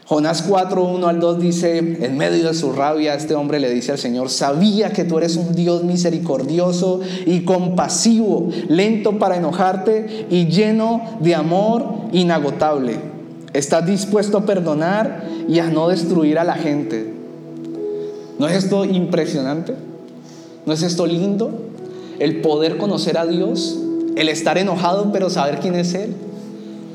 Jonás 0.08 0.42
4, 0.44 0.86
1 0.86 1.08
al 1.10 1.20
2 1.20 1.40
dice, 1.40 1.78
en 1.78 2.18
medio 2.18 2.48
de 2.48 2.54
su 2.54 2.72
rabia, 2.72 3.14
este 3.14 3.36
hombre 3.36 3.60
le 3.60 3.70
dice 3.70 3.92
al 3.92 3.98
Señor, 3.98 4.30
sabía 4.30 4.94
que 4.94 5.04
tú 5.04 5.18
eres 5.18 5.36
un 5.36 5.54
Dios 5.54 5.84
misericordioso 5.84 7.02
y 7.26 7.42
compasivo, 7.42 8.48
lento 8.70 9.20
para 9.20 9.36
enojarte 9.36 10.28
y 10.30 10.46
lleno 10.46 11.02
de 11.20 11.36
amor 11.36 11.84
inagotable. 12.14 13.02
Estás 13.52 13.86
dispuesto 13.86 14.38
a 14.38 14.46
perdonar 14.46 15.28
y 15.50 15.60
a 15.60 15.70
no 15.70 15.90
destruir 15.90 16.40
a 16.40 16.46
la 16.46 16.56
gente. 16.56 17.17
¿No 18.40 18.48
es 18.48 18.56
esto 18.56 18.86
impresionante? 18.86 19.74
¿No 20.66 20.74
es 20.74 20.84
esto 20.84 21.06
lindo? 21.08 21.52
El 22.20 22.42
poder 22.42 22.78
conocer 22.78 23.18
a 23.18 23.26
Dios, 23.26 23.80
el 24.16 24.30
estar 24.30 24.58
enojado 24.58 25.12
pero 25.12 25.30
saber 25.30 25.60
quién 25.60 25.76
es 25.76 25.94
Él. 25.94 26.14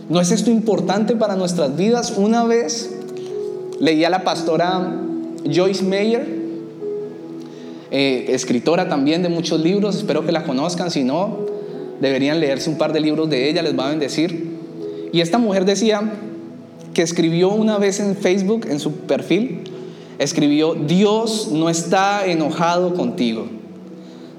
¿No 0.08 0.20
es 0.20 0.30
esto 0.30 0.50
importante 0.50 1.16
para 1.16 1.36
nuestras 1.36 1.76
vidas? 1.76 2.14
Una 2.16 2.44
vez 2.44 2.90
leí 3.80 4.04
a 4.04 4.10
la 4.10 4.24
pastora 4.24 5.00
Joyce 5.44 5.82
Meyer, 5.84 6.42
eh, 7.90 8.26
escritora 8.28 8.88
también 8.88 9.22
de 9.22 9.28
muchos 9.28 9.60
libros, 9.60 9.96
espero 9.96 10.24
que 10.24 10.32
la 10.32 10.44
conozcan, 10.44 10.90
si 10.90 11.04
no, 11.04 11.46
deberían 12.00 12.40
leerse 12.40 12.70
un 12.70 12.78
par 12.78 12.92
de 12.92 13.00
libros 13.00 13.28
de 13.28 13.48
ella, 13.48 13.62
les 13.62 13.78
va 13.78 13.86
a 13.86 13.90
bendecir. 13.90 14.58
Y 15.12 15.20
esta 15.20 15.38
mujer 15.38 15.64
decía 15.64 16.12
que 16.94 17.02
escribió 17.02 17.50
una 17.50 17.78
vez 17.78 18.00
en 18.00 18.16
Facebook, 18.16 18.66
en 18.68 18.80
su 18.80 18.92
perfil, 18.92 19.64
escribió, 20.22 20.74
Dios 20.74 21.48
no 21.52 21.68
está 21.68 22.26
enojado 22.26 22.94
contigo. 22.94 23.46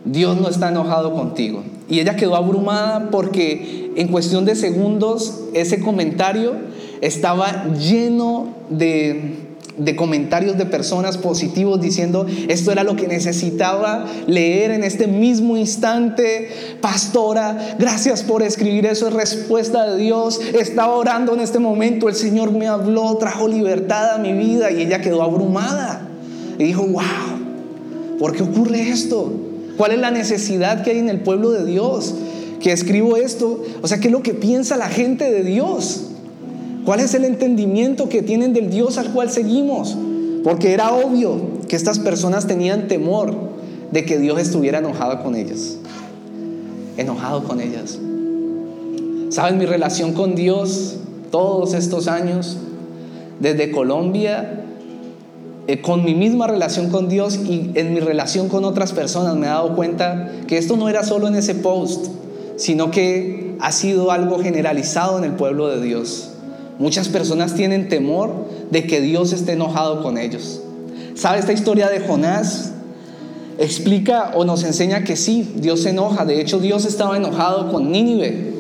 Dios 0.06 0.40
no 0.40 0.50
está 0.50 0.70
enojado 0.70 1.14
contigo. 1.14 1.64
Y 1.90 2.00
ella 2.00 2.16
quedó 2.16 2.36
abrumada 2.36 3.10
porque 3.12 3.92
en 3.96 4.08
cuestión 4.08 4.46
de 4.46 4.56
segundos 4.56 5.42
ese 5.54 5.80
comentario 5.80 6.54
estaba 7.02 7.68
lleno 7.74 8.48
de 8.70 9.53
de 9.78 9.96
comentarios 9.96 10.58
de 10.58 10.66
personas 10.66 11.18
positivos 11.18 11.82
diciendo 11.82 12.26
esto 12.48 12.72
era 12.72 12.84
lo 12.84 12.96
que 12.96 13.08
necesitaba 13.08 14.06
leer 14.28 14.72
en 14.72 14.84
este 14.84 15.08
mismo 15.08 15.58
instante. 15.58 16.50
Pastora, 16.82 17.76
gracias 17.80 18.24
por 18.24 18.44
escribir 18.44 18.86
eso, 18.86 19.08
es 19.08 19.14
respuesta 19.14 19.88
de 19.90 19.98
Dios. 19.98 20.40
Estaba 20.54 20.94
orando 20.94 21.34
en 21.34 21.40
este 21.40 21.60
momento, 21.60 22.10
el 22.10 22.16
Señor 22.16 22.52
me 22.52 22.68
habló, 22.68 23.18
trajo 23.18 23.48
libertad 23.48 24.16
a 24.16 24.18
mi 24.18 24.34
vida 24.34 24.72
y 24.72 24.82
ella 24.82 25.02
quedó 25.02 25.24
abrumada. 25.24 26.08
Y 26.60 26.66
dijo, 26.66 26.86
wow, 26.86 28.20
¿por 28.20 28.36
qué 28.36 28.44
ocurre 28.44 28.90
esto? 28.90 29.34
¿Cuál 29.78 29.92
es 29.92 30.00
la 30.00 30.12
necesidad 30.12 30.84
que 30.84 30.92
hay 30.92 31.00
en 31.00 31.10
el 31.10 31.22
pueblo 31.22 31.52
de 31.52 31.66
Dios? 31.66 32.14
Que 32.60 32.72
escribo 32.72 33.18
esto, 33.18 33.64
o 33.82 33.88
sea, 33.88 34.00
¿qué 34.00 34.08
es 34.08 34.12
lo 34.12 34.22
que 34.22 34.34
piensa 34.34 34.78
la 34.78 34.88
gente 34.88 35.30
de 35.32 35.44
Dios? 35.44 36.13
¿Cuál 36.86 37.00
es 37.00 37.14
el 37.14 37.24
entendimiento 37.24 38.10
que 38.10 38.22
tienen 38.22 38.52
del 38.52 38.70
Dios 38.70 38.98
al 38.98 39.12
cual 39.12 39.30
seguimos? 39.30 39.98
Porque 40.44 40.74
era 40.74 40.94
obvio 40.94 41.40
que 41.70 41.78
estas 41.78 42.00
personas 42.00 42.46
tenían 42.46 42.90
temor 42.90 43.34
de 43.92 44.04
que 44.04 44.20
Dios 44.20 44.40
estuviera 44.40 44.80
enojado 44.80 45.24
con 45.24 45.36
ellas. 45.36 45.78
Enojado 46.98 47.44
con 47.46 47.62
ellas. 47.62 47.98
¿Saben 49.30 49.58
mi 49.58 49.66
relación 49.66 50.14
con 50.14 50.36
Dios 50.36 50.98
todos 51.32 51.74
estos 51.74 52.10
años? 52.10 52.58
Desde 53.40 53.72
Colombia, 53.72 54.66
eh, 55.68 55.82
con 55.82 56.04
mi 56.04 56.14
misma 56.14 56.48
relación 56.48 56.90
con 56.90 57.08
Dios 57.08 57.38
y 57.38 57.72
en 57.76 57.94
mi 57.94 58.02
relación 58.02 58.50
con 58.50 58.66
otras 58.66 58.92
personas 58.92 59.36
me 59.38 59.46
he 59.46 59.50
dado 59.50 59.76
cuenta 59.76 60.30
que 60.48 60.58
esto 60.58 60.76
no 60.76 60.90
era 60.90 61.04
solo 61.04 61.30
en 61.30 61.36
ese 61.36 61.56
post, 61.56 62.08
sino 62.58 62.92
que 62.92 63.56
ha 63.62 63.72
sido 63.72 64.12
algo 64.12 64.40
generalizado 64.40 65.18
en 65.18 65.24
el 65.24 65.32
pueblo 65.32 65.70
de 65.70 65.82
Dios. 65.82 66.33
Muchas 66.80 67.08
personas 67.08 67.54
tienen 67.54 67.88
temor 67.88 68.48
de 68.72 68.88
que 68.88 69.02
Dios 69.02 69.32
esté 69.32 69.54
enojado 69.54 70.02
con 70.02 70.18
ellos. 70.18 70.62
¿Sabe 71.16 71.40
esta 71.40 71.54
historia 71.54 71.90
de 71.90 72.00
Jonás? 72.00 72.72
Explica 73.60 74.32
o 74.36 74.46
nos 74.46 74.64
enseña 74.64 75.04
que 75.04 75.16
sí, 75.16 75.54
Dios 75.56 75.84
se 75.84 75.92
enoja. 75.92 76.26
De 76.26 76.42
hecho, 76.42 76.60
Dios 76.60 76.86
estaba 76.86 77.18
enojado 77.18 77.72
con 77.72 77.92
Nínive. 77.92 78.54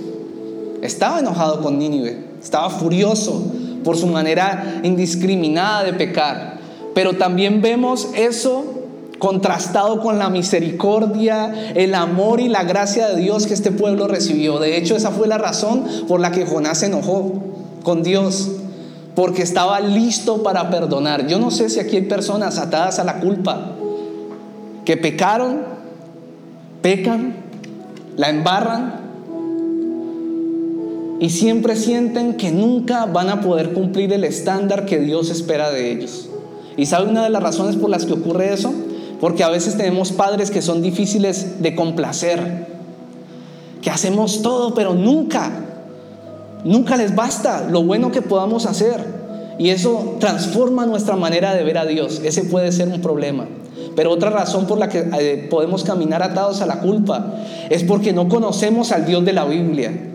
Estaba 0.83 1.19
enojado 1.19 1.61
con 1.61 1.79
Nínive. 1.79 2.23
Estaba 2.41 2.69
furioso 2.69 3.43
por 3.83 3.97
su 3.97 4.07
manera 4.07 4.81
indiscriminada 4.83 5.83
de 5.83 5.93
pecar. 5.93 6.59
Pero 6.93 7.13
también 7.13 7.61
vemos 7.61 8.09
eso 8.15 8.65
contrastado 9.17 10.01
con 10.01 10.19
la 10.19 10.29
misericordia, 10.29 11.71
el 11.75 11.95
amor 11.95 12.39
y 12.39 12.49
la 12.49 12.63
gracia 12.63 13.07
de 13.07 13.21
Dios 13.21 13.47
que 13.47 13.53
este 13.53 13.71
pueblo 13.71 14.07
recibió. 14.07 14.59
De 14.59 14.77
hecho, 14.77 14.95
esa 14.95 15.11
fue 15.11 15.27
la 15.27 15.37
razón 15.37 15.85
por 16.07 16.19
la 16.19 16.31
que 16.31 16.45
Jonás 16.45 16.79
se 16.79 16.87
enojó 16.87 17.41
con 17.83 18.03
Dios, 18.03 18.49
porque 19.15 19.43
estaba 19.43 19.79
listo 19.79 20.41
para 20.41 20.69
perdonar. 20.69 21.27
Yo 21.27 21.39
no 21.39 21.51
sé 21.51 21.69
si 21.69 21.79
aquí 21.79 21.97
hay 21.97 22.03
personas 22.03 22.57
atadas 22.57 22.99
a 22.99 23.03
la 23.03 23.19
culpa 23.19 23.73
que 24.85 24.97
pecaron, 24.97 25.61
pecan, 26.81 27.35
la 28.17 28.29
embarran 28.29 29.03
y 31.19 31.29
siempre 31.29 31.75
sienten 31.75 32.35
que 32.35 32.51
nunca 32.51 33.05
van 33.05 33.29
a 33.29 33.41
poder 33.41 33.73
cumplir 33.73 34.11
el 34.13 34.23
estándar 34.23 34.85
que 34.85 34.99
Dios 34.99 35.29
espera 35.29 35.71
de 35.71 35.91
ellos. 35.91 36.27
¿Y 36.75 36.85
sabe 36.85 37.09
una 37.09 37.23
de 37.23 37.29
las 37.29 37.43
razones 37.43 37.75
por 37.75 37.89
las 37.89 38.05
que 38.05 38.13
ocurre 38.13 38.53
eso? 38.53 38.73
Porque 39.21 39.43
a 39.43 39.49
veces 39.49 39.77
tenemos 39.77 40.11
padres 40.11 40.51
que 40.51 40.61
son 40.61 40.81
difíciles 40.81 41.61
de 41.61 41.75
complacer, 41.75 42.67
que 43.81 43.89
hacemos 43.89 44.41
todo, 44.41 44.73
pero 44.73 44.95
nunca, 44.95 45.51
nunca 46.63 46.97
les 46.97 47.15
basta 47.15 47.67
lo 47.69 47.83
bueno 47.83 48.11
que 48.11 48.21
podamos 48.21 48.65
hacer. 48.65 49.23
Y 49.57 49.69
eso 49.69 50.15
transforma 50.19 50.85
nuestra 50.85 51.15
manera 51.15 51.53
de 51.53 51.63
ver 51.63 51.77
a 51.77 51.85
Dios. 51.85 52.21
Ese 52.23 52.43
puede 52.43 52.71
ser 52.71 52.87
un 52.87 53.01
problema. 53.01 53.45
Pero 53.95 54.11
otra 54.11 54.29
razón 54.29 54.65
por 54.65 54.79
la 54.79 54.89
que 54.89 55.07
eh, 55.19 55.47
podemos 55.49 55.83
caminar 55.83 56.23
atados 56.23 56.61
a 56.61 56.65
la 56.65 56.79
culpa 56.79 57.35
es 57.69 57.83
porque 57.83 58.13
no 58.13 58.27
conocemos 58.27 58.91
al 58.91 59.05
Dios 59.05 59.23
de 59.25 59.33
la 59.33 59.45
Biblia. 59.45 60.09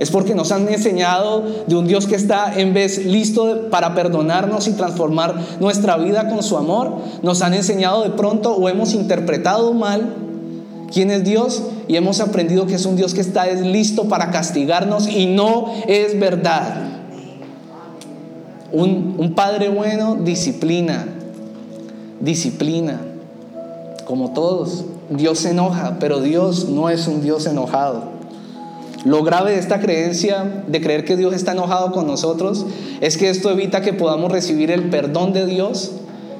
Es 0.00 0.10
porque 0.10 0.34
nos 0.34 0.50
han 0.50 0.66
enseñado 0.68 1.44
de 1.66 1.76
un 1.76 1.86
Dios 1.86 2.06
que 2.06 2.16
está 2.16 2.58
en 2.58 2.72
vez 2.72 3.04
listo 3.04 3.68
para 3.70 3.94
perdonarnos 3.94 4.66
y 4.66 4.72
transformar 4.72 5.34
nuestra 5.60 5.98
vida 5.98 6.28
con 6.28 6.42
su 6.42 6.56
amor. 6.56 6.96
Nos 7.22 7.42
han 7.42 7.52
enseñado 7.52 8.02
de 8.02 8.10
pronto 8.10 8.56
o 8.56 8.68
hemos 8.68 8.94
interpretado 8.94 9.74
mal 9.74 10.29
quién 10.92 11.10
es 11.10 11.24
Dios 11.24 11.62
y 11.88 11.96
hemos 11.96 12.20
aprendido 12.20 12.66
que 12.66 12.74
es 12.74 12.86
un 12.86 12.96
Dios 12.96 13.14
que 13.14 13.20
está 13.20 13.46
listo 13.46 14.08
para 14.08 14.30
castigarnos 14.30 15.08
y 15.08 15.26
no 15.26 15.72
es 15.86 16.18
verdad. 16.18 16.90
Un, 18.72 19.32
padre 19.34 19.68
bueno 19.68 20.16
disciplina, 20.16 21.06
disciplina, 22.20 23.00
como 24.04 24.32
todos. 24.32 24.84
Dios 25.08 25.40
se 25.40 25.50
enoja, 25.50 25.96
pero 25.98 26.20
Dios 26.20 26.68
no 26.68 26.88
es 26.88 27.08
un 27.08 27.20
Dios 27.20 27.46
enojado. 27.46 28.20
Lo 29.04 29.24
grave 29.24 29.52
de 29.52 29.58
esta 29.58 29.80
creencia, 29.80 30.62
de 30.68 30.80
creer 30.80 31.04
que 31.04 31.16
Dios 31.16 31.34
está 31.34 31.52
enojado 31.52 31.90
con 31.90 32.06
nosotros, 32.06 32.66
es 33.00 33.16
que 33.16 33.30
esto 33.30 33.50
evita 33.50 33.80
que 33.80 33.92
podamos 33.92 34.30
recibir 34.30 34.70
el 34.70 34.90
perdón 34.90 35.32
de 35.32 35.46
Dios, 35.46 35.92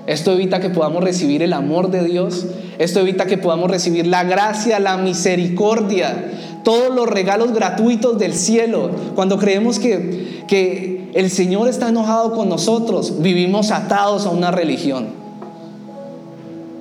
esto 0.06 0.32
evita 0.32 0.60
que 0.60 0.70
podamos 0.70 1.04
recibir 1.04 1.42
el 1.42 1.52
amor 1.52 1.90
de 1.90 2.04
Dios, 2.04 2.46
esto 2.78 3.00
evita 3.00 3.26
que 3.26 3.38
podamos 3.38 3.70
recibir 3.70 4.06
la 4.06 4.24
gracia, 4.24 4.80
la 4.80 4.96
misericordia, 4.96 6.32
todos 6.64 6.94
los 6.94 7.06
regalos 7.06 7.52
gratuitos 7.52 8.18
del 8.18 8.34
cielo. 8.34 8.90
Cuando 9.14 9.38
creemos 9.38 9.78
que, 9.78 10.44
que 10.48 11.10
el 11.14 11.30
Señor 11.30 11.68
está 11.68 11.88
enojado 11.88 12.32
con 12.34 12.48
nosotros, 12.48 13.20
vivimos 13.22 13.70
atados 13.70 14.26
a 14.26 14.30
una 14.30 14.50
religión. 14.50 15.08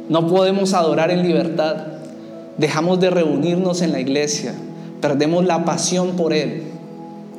No 0.09 0.27
podemos 0.27 0.73
adorar 0.73 1.11
en 1.11 1.23
libertad. 1.23 1.75
Dejamos 2.57 2.99
de 2.99 3.09
reunirnos 3.09 3.81
en 3.81 3.91
la 3.91 3.99
iglesia 3.99 4.53
perdemos 5.01 5.45
la 5.45 5.65
pasión 5.65 6.11
por 6.11 6.33
Él. 6.33 6.63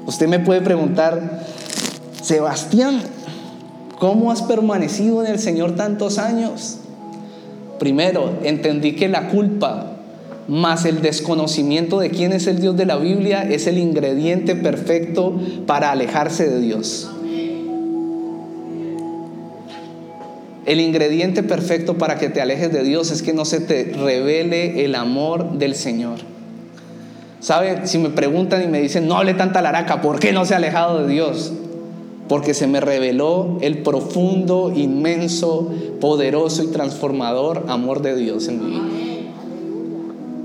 Usted 0.07 0.29
me 0.29 0.39
puede 0.39 0.61
preguntar, 0.61 1.45
Sebastián, 2.23 3.01
¿cómo 4.01 4.33
has 4.33 4.43
permanecido 4.43 5.25
en 5.25 5.31
el 5.31 5.39
Señor 5.39 5.77
tantos 5.77 6.19
años? 6.19 6.79
Primero, 7.79 8.33
entendí 8.43 8.97
que 8.97 9.09
la 9.09 9.29
culpa 9.29 9.93
más 10.49 10.85
el 10.85 11.01
desconocimiento 11.01 12.01
de 12.01 12.11
quién 12.11 12.33
es 12.33 12.49
el 12.49 12.61
Dios 12.61 12.77
de 12.77 12.87
la 12.87 12.97
Biblia 12.97 13.43
es 13.43 13.69
el 13.69 13.79
ingrediente 13.79 14.57
perfecto 14.57 15.39
para 15.67 15.93
alejarse 15.93 16.49
de 16.49 16.61
Dios. 16.61 17.09
El 20.67 20.81
ingrediente 20.81 21.43
perfecto 21.43 21.99
para 21.99 22.19
que 22.19 22.29
te 22.29 22.41
alejes 22.41 22.73
de 22.73 22.83
Dios 22.83 23.11
es 23.11 23.23
que 23.23 23.33
no 23.33 23.45
se 23.45 23.61
te 23.61 23.93
revele 23.97 24.85
el 24.85 24.95
amor 24.95 25.59
del 25.59 25.75
Señor. 25.75 26.19
¿Sabe? 27.41 27.87
Si 27.87 27.99
me 27.99 28.11
preguntan 28.11 28.63
y 28.63 28.67
me 28.67 28.81
dicen, 28.81 29.09
no 29.09 29.17
hable 29.17 29.35
tanta 29.35 29.63
laraca, 29.63 30.03
¿por 30.03 30.19
qué 30.19 30.33
no 30.33 30.45
se 30.45 30.55
ha 30.55 30.59
alejado 30.59 31.07
de 31.07 31.13
Dios? 31.13 31.53
Porque 32.31 32.55
se 32.55 32.69
me 32.69 32.79
reveló 32.79 33.59
el 33.61 33.79
profundo, 33.79 34.73
inmenso, 34.73 35.69
poderoso 36.01 36.63
y 36.63 36.69
transformador 36.69 37.65
amor 37.67 38.03
de 38.03 38.15
Dios 38.15 38.47
en 38.47 38.71
mí. 38.71 39.27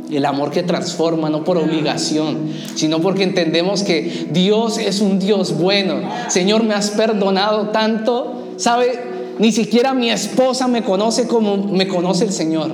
El 0.10 0.26
amor 0.26 0.50
que 0.50 0.63
transforma, 0.63 1.30
no 1.30 1.43
por 1.43 1.60
obligación, 1.60 2.50
sino 2.74 3.02
porque 3.02 3.21
entendemos 3.21 3.84
que 3.84 4.30
Dios 4.32 4.80
es 4.80 5.00
un 5.00 5.19
Dios 5.19 5.60
bueno. 5.60 5.98
Señor, 6.28 6.63
me 6.63 6.74
has 6.74 6.89
perdonado 6.89 7.69
tanto. 7.69 8.34
¿Sabe? 8.58 9.00
Ni 9.38 9.52
siquiera 9.52 9.93
mi 9.93 10.10
esposa 10.10 10.67
me 10.67 10.82
conoce 10.82 11.28
como 11.28 11.56
me 11.56 11.88
conoce 11.88 12.26
el 12.26 12.32
Señor. 12.32 12.71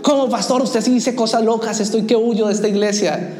Como 0.00 0.30
pastor, 0.30 0.62
usted 0.62 0.80
sí 0.80 0.94
dice 0.94 1.14
cosas 1.14 1.44
locas, 1.44 1.78
estoy 1.78 2.04
que 2.04 2.16
huyo 2.16 2.46
de 2.46 2.54
esta 2.54 2.68
iglesia. 2.68 3.34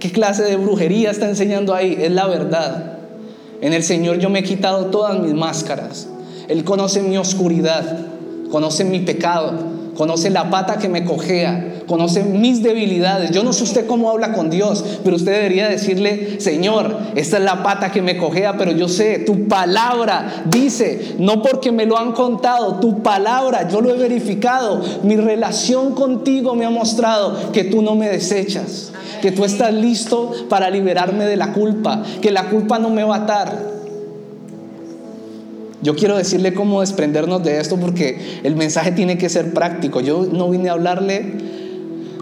¿Qué 0.00 0.10
clase 0.10 0.44
de 0.44 0.56
brujería 0.56 1.10
está 1.10 1.28
enseñando 1.28 1.74
ahí? 1.74 1.94
Es 2.00 2.10
la 2.10 2.26
verdad. 2.26 2.95
En 3.60 3.72
el 3.72 3.82
Señor 3.82 4.18
yo 4.18 4.30
me 4.30 4.40
he 4.40 4.42
quitado 4.42 4.86
todas 4.86 5.18
mis 5.18 5.34
máscaras. 5.34 6.08
Él 6.48 6.64
conoce 6.64 7.02
mi 7.02 7.16
oscuridad, 7.16 8.06
conoce 8.50 8.84
mi 8.84 9.00
pecado, 9.00 9.52
conoce 9.96 10.30
la 10.30 10.50
pata 10.50 10.78
que 10.78 10.88
me 10.88 11.04
cojea, 11.04 11.75
conoce 11.86 12.22
mis 12.22 12.62
debilidades. 12.62 13.30
Yo 13.30 13.42
no 13.42 13.52
sé 13.52 13.64
usted 13.64 13.86
cómo 13.86 14.10
habla 14.10 14.32
con 14.32 14.50
Dios, 14.50 14.84
pero 15.04 15.16
usted 15.16 15.32
debería 15.32 15.68
decirle, 15.68 16.40
Señor, 16.40 16.96
esta 17.14 17.38
es 17.38 17.44
la 17.44 17.62
pata 17.62 17.92
que 17.92 18.02
me 18.02 18.16
cojea, 18.16 18.56
pero 18.56 18.72
yo 18.72 18.88
sé, 18.88 19.20
tu 19.20 19.48
palabra 19.48 20.44
dice, 20.46 21.16
no 21.18 21.42
porque 21.42 21.72
me 21.72 21.86
lo 21.86 21.98
han 21.98 22.12
contado, 22.12 22.80
tu 22.80 23.02
palabra, 23.02 23.68
yo 23.68 23.80
lo 23.80 23.94
he 23.94 23.98
verificado, 23.98 24.82
mi 25.02 25.16
relación 25.16 25.94
contigo 25.94 26.54
me 26.54 26.64
ha 26.64 26.70
mostrado 26.70 27.52
que 27.52 27.64
tú 27.64 27.82
no 27.82 27.94
me 27.94 28.08
desechas, 28.08 28.92
que 29.22 29.32
tú 29.32 29.44
estás 29.44 29.72
listo 29.72 30.32
para 30.48 30.70
liberarme 30.70 31.24
de 31.24 31.36
la 31.36 31.52
culpa, 31.52 32.02
que 32.20 32.30
la 32.30 32.50
culpa 32.50 32.78
no 32.78 32.90
me 32.90 33.04
va 33.04 33.16
a 33.16 33.18
atar 33.20 33.76
yo 35.82 35.94
quiero 35.94 36.16
decirle 36.16 36.52
cómo 36.52 36.80
desprendernos 36.80 37.44
de 37.44 37.60
esto 37.60 37.76
porque 37.76 38.40
el 38.42 38.56
mensaje 38.56 38.90
tiene 38.90 39.18
que 39.18 39.28
ser 39.28 39.52
práctico. 39.52 40.00
Yo 40.00 40.26
no 40.26 40.50
vine 40.50 40.68
a 40.68 40.72
hablarle 40.72 41.34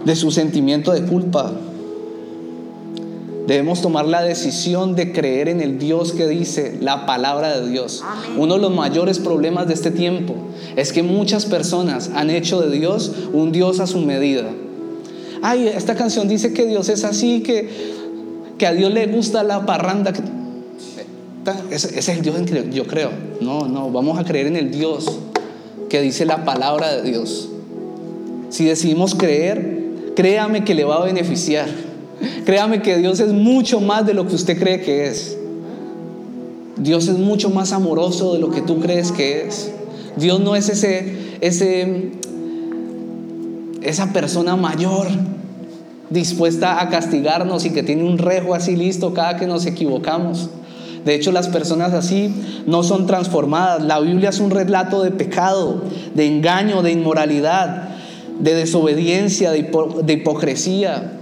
de 0.05 0.15
su 0.15 0.31
sentimiento 0.31 0.93
de 0.93 1.03
culpa. 1.03 1.51
Debemos 3.47 3.81
tomar 3.81 4.05
la 4.05 4.23
decisión 4.23 4.95
de 4.95 5.11
creer 5.11 5.49
en 5.49 5.61
el 5.61 5.77
Dios 5.77 6.13
que 6.13 6.27
dice 6.27 6.77
la 6.81 7.05
palabra 7.05 7.59
de 7.59 7.69
Dios. 7.69 8.03
Uno 8.37 8.55
de 8.55 8.61
los 8.61 8.73
mayores 8.73 9.19
problemas 9.19 9.67
de 9.67 9.75
este 9.75 9.91
tiempo 9.91 10.35
es 10.75 10.91
que 10.91 11.03
muchas 11.03 11.45
personas 11.45 12.09
han 12.15 12.31
hecho 12.31 12.61
de 12.61 12.75
Dios 12.75 13.11
un 13.33 13.51
Dios 13.51 13.79
a 13.79 13.87
su 13.87 13.99
medida. 13.99 14.49
Ay, 15.43 15.67
esta 15.67 15.95
canción 15.95 16.27
dice 16.27 16.53
que 16.53 16.65
Dios 16.65 16.89
es 16.89 17.03
así, 17.03 17.41
que, 17.43 17.69
que 18.57 18.65
a 18.65 18.73
Dios 18.73 18.91
le 18.91 19.05
gusta 19.07 19.43
la 19.43 19.65
parranda 19.65 20.11
ese, 21.69 21.99
es 21.99 22.09
el 22.09 22.21
Dios 22.21 22.37
en 22.37 22.45
que 22.45 22.69
yo 22.71 22.87
creo. 22.87 23.11
No, 23.41 23.67
no, 23.67 23.91
vamos 23.91 24.17
a 24.17 24.23
creer 24.23 24.47
en 24.47 24.55
el 24.55 24.71
Dios 24.71 25.19
que 25.89 26.01
dice 26.01 26.25
la 26.25 26.45
palabra 26.45 26.95
de 26.95 27.03
Dios. 27.03 27.49
Si 28.49 28.65
decidimos 28.65 29.15
creer, 29.15 29.84
créame 30.15 30.63
que 30.63 30.73
le 30.73 30.83
va 30.83 30.97
a 30.97 31.05
beneficiar. 31.05 31.67
Créame 32.45 32.81
que 32.81 32.97
Dios 32.97 33.19
es 33.19 33.33
mucho 33.33 33.81
más 33.81 34.05
de 34.05 34.13
lo 34.13 34.27
que 34.27 34.35
usted 34.35 34.57
cree 34.57 34.81
que 34.81 35.07
es. 35.07 35.37
Dios 36.77 37.07
es 37.07 37.17
mucho 37.17 37.49
más 37.49 37.71
amoroso 37.71 38.33
de 38.33 38.39
lo 38.39 38.51
que 38.51 38.61
tú 38.61 38.79
crees 38.79 39.11
que 39.11 39.45
es. 39.45 39.71
Dios 40.17 40.39
no 40.39 40.55
es 40.55 40.69
ese, 40.69 41.37
ese, 41.41 42.11
esa 43.81 44.13
persona 44.13 44.55
mayor 44.55 45.07
dispuesta 46.09 46.81
a 46.81 46.89
castigarnos 46.89 47.65
y 47.65 47.71
que 47.71 47.83
tiene 47.83 48.03
un 48.03 48.17
rejo 48.17 48.53
así 48.53 48.75
listo 48.75 49.13
cada 49.13 49.37
que 49.37 49.47
nos 49.47 49.65
equivocamos. 49.65 50.49
De 51.03 51.13
hecho, 51.13 51.31
las 51.31 51.47
personas 51.47 51.93
así 51.93 52.33
no 52.65 52.83
son 52.83 53.05
transformadas. 53.05 53.83
La 53.83 53.99
Biblia 53.99 54.29
es 54.29 54.39
un 54.39 54.49
relato 54.49 55.03
de 55.03 55.11
pecado, 55.11 55.83
de 56.15 56.25
engaño, 56.25 56.81
de 56.81 56.91
inmoralidad, 56.91 57.94
de 58.39 58.53
desobediencia, 58.53 59.51
de, 59.51 60.13
hipocresía, 60.13 61.19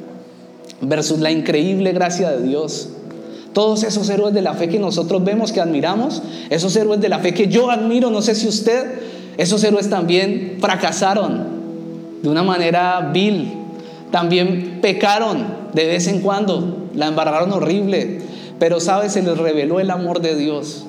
versus 0.81 1.19
la 1.19 1.31
increíble 1.31 1.91
gracia 1.93 2.31
de 2.31 2.43
Dios. 2.43 2.89
Todos 3.53 3.83
esos 3.83 4.09
héroes 4.09 4.33
de 4.33 4.41
la 4.41 4.53
fe 4.53 4.67
que 4.67 4.79
nosotros 4.79 5.23
vemos, 5.23 5.51
que 5.51 5.61
admiramos, 5.61 6.23
esos 6.49 6.75
héroes 6.75 6.99
de 7.01 7.09
la 7.09 7.19
fe 7.19 7.33
que 7.33 7.47
yo 7.47 7.69
admiro, 7.69 8.09
no 8.09 8.21
sé 8.21 8.35
si 8.35 8.47
usted, 8.47 8.99
esos 9.37 9.63
héroes 9.63 9.89
también 9.89 10.57
fracasaron 10.59 11.43
de 12.21 12.29
una 12.29 12.43
manera 12.43 13.11
vil, 13.13 13.53
también 14.11 14.79
pecaron 14.81 15.45
de 15.73 15.85
vez 15.85 16.07
en 16.07 16.21
cuando, 16.21 16.87
la 16.95 17.07
embarraron 17.07 17.51
horrible, 17.51 18.21
pero, 18.59 18.79
¿sabes? 18.79 19.13
Se 19.13 19.21
les 19.21 19.37
reveló 19.37 19.79
el 19.79 19.91
amor 19.91 20.21
de 20.21 20.35
Dios. 20.35 20.85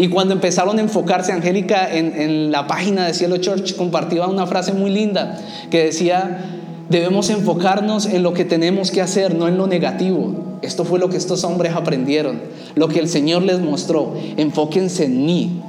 Y 0.00 0.08
cuando 0.08 0.32
empezaron 0.32 0.78
a 0.78 0.80
enfocarse, 0.80 1.30
Angélica 1.30 1.86
en, 1.94 2.50
la 2.50 2.66
página 2.66 3.06
de 3.06 3.12
Cielo 3.12 3.36
Church 3.36 3.76
compartía 3.76 4.26
una 4.26 4.46
frase 4.46 4.72
muy 4.72 4.88
linda 4.88 5.38
que 5.70 5.84
decía 5.84 6.56
Debemos 6.88 7.28
enfocarnos 7.28 8.06
en 8.06 8.22
lo 8.22 8.32
que 8.32 8.46
tenemos 8.46 8.90
que 8.90 9.02
hacer, 9.02 9.34
no 9.34 9.46
en 9.46 9.58
lo 9.58 9.66
negativo. 9.66 10.32
Esto 10.62 10.86
fue 10.86 10.98
lo 10.98 11.10
que 11.10 11.18
estos 11.18 11.44
hombres 11.44 11.74
aprendieron, 11.74 12.40
lo 12.76 12.88
que 12.88 12.98
el 12.98 13.08
Señor 13.10 13.42
les 13.42 13.60
mostró. 13.60 14.14
Enfóquense 14.38 15.04
en 15.04 15.26
mí. 15.26 15.60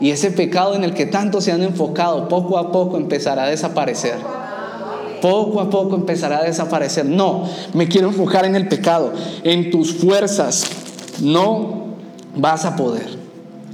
Y 0.00 0.08
ese 0.08 0.30
pecado 0.30 0.74
en 0.74 0.82
el 0.82 0.94
que 0.94 1.04
tanto 1.04 1.42
se 1.42 1.52
han 1.52 1.62
enfocado, 1.62 2.28
poco 2.28 2.56
a 2.56 2.72
poco 2.72 2.96
empezará 2.96 3.44
a 3.44 3.50
desaparecer. 3.50 4.16
Poco 5.20 5.60
a 5.60 5.68
poco 5.68 5.96
empezará 5.96 6.38
a 6.38 6.44
desaparecer. 6.44 7.04
No, 7.04 7.44
me 7.74 7.88
quiero 7.88 8.08
enfocar 8.08 8.46
en 8.46 8.56
el 8.56 8.68
pecado. 8.68 9.12
En 9.42 9.70
tus 9.70 9.92
fuerzas 9.92 10.64
no 11.20 11.88
vas 12.34 12.64
a 12.64 12.74
poder. 12.74 13.23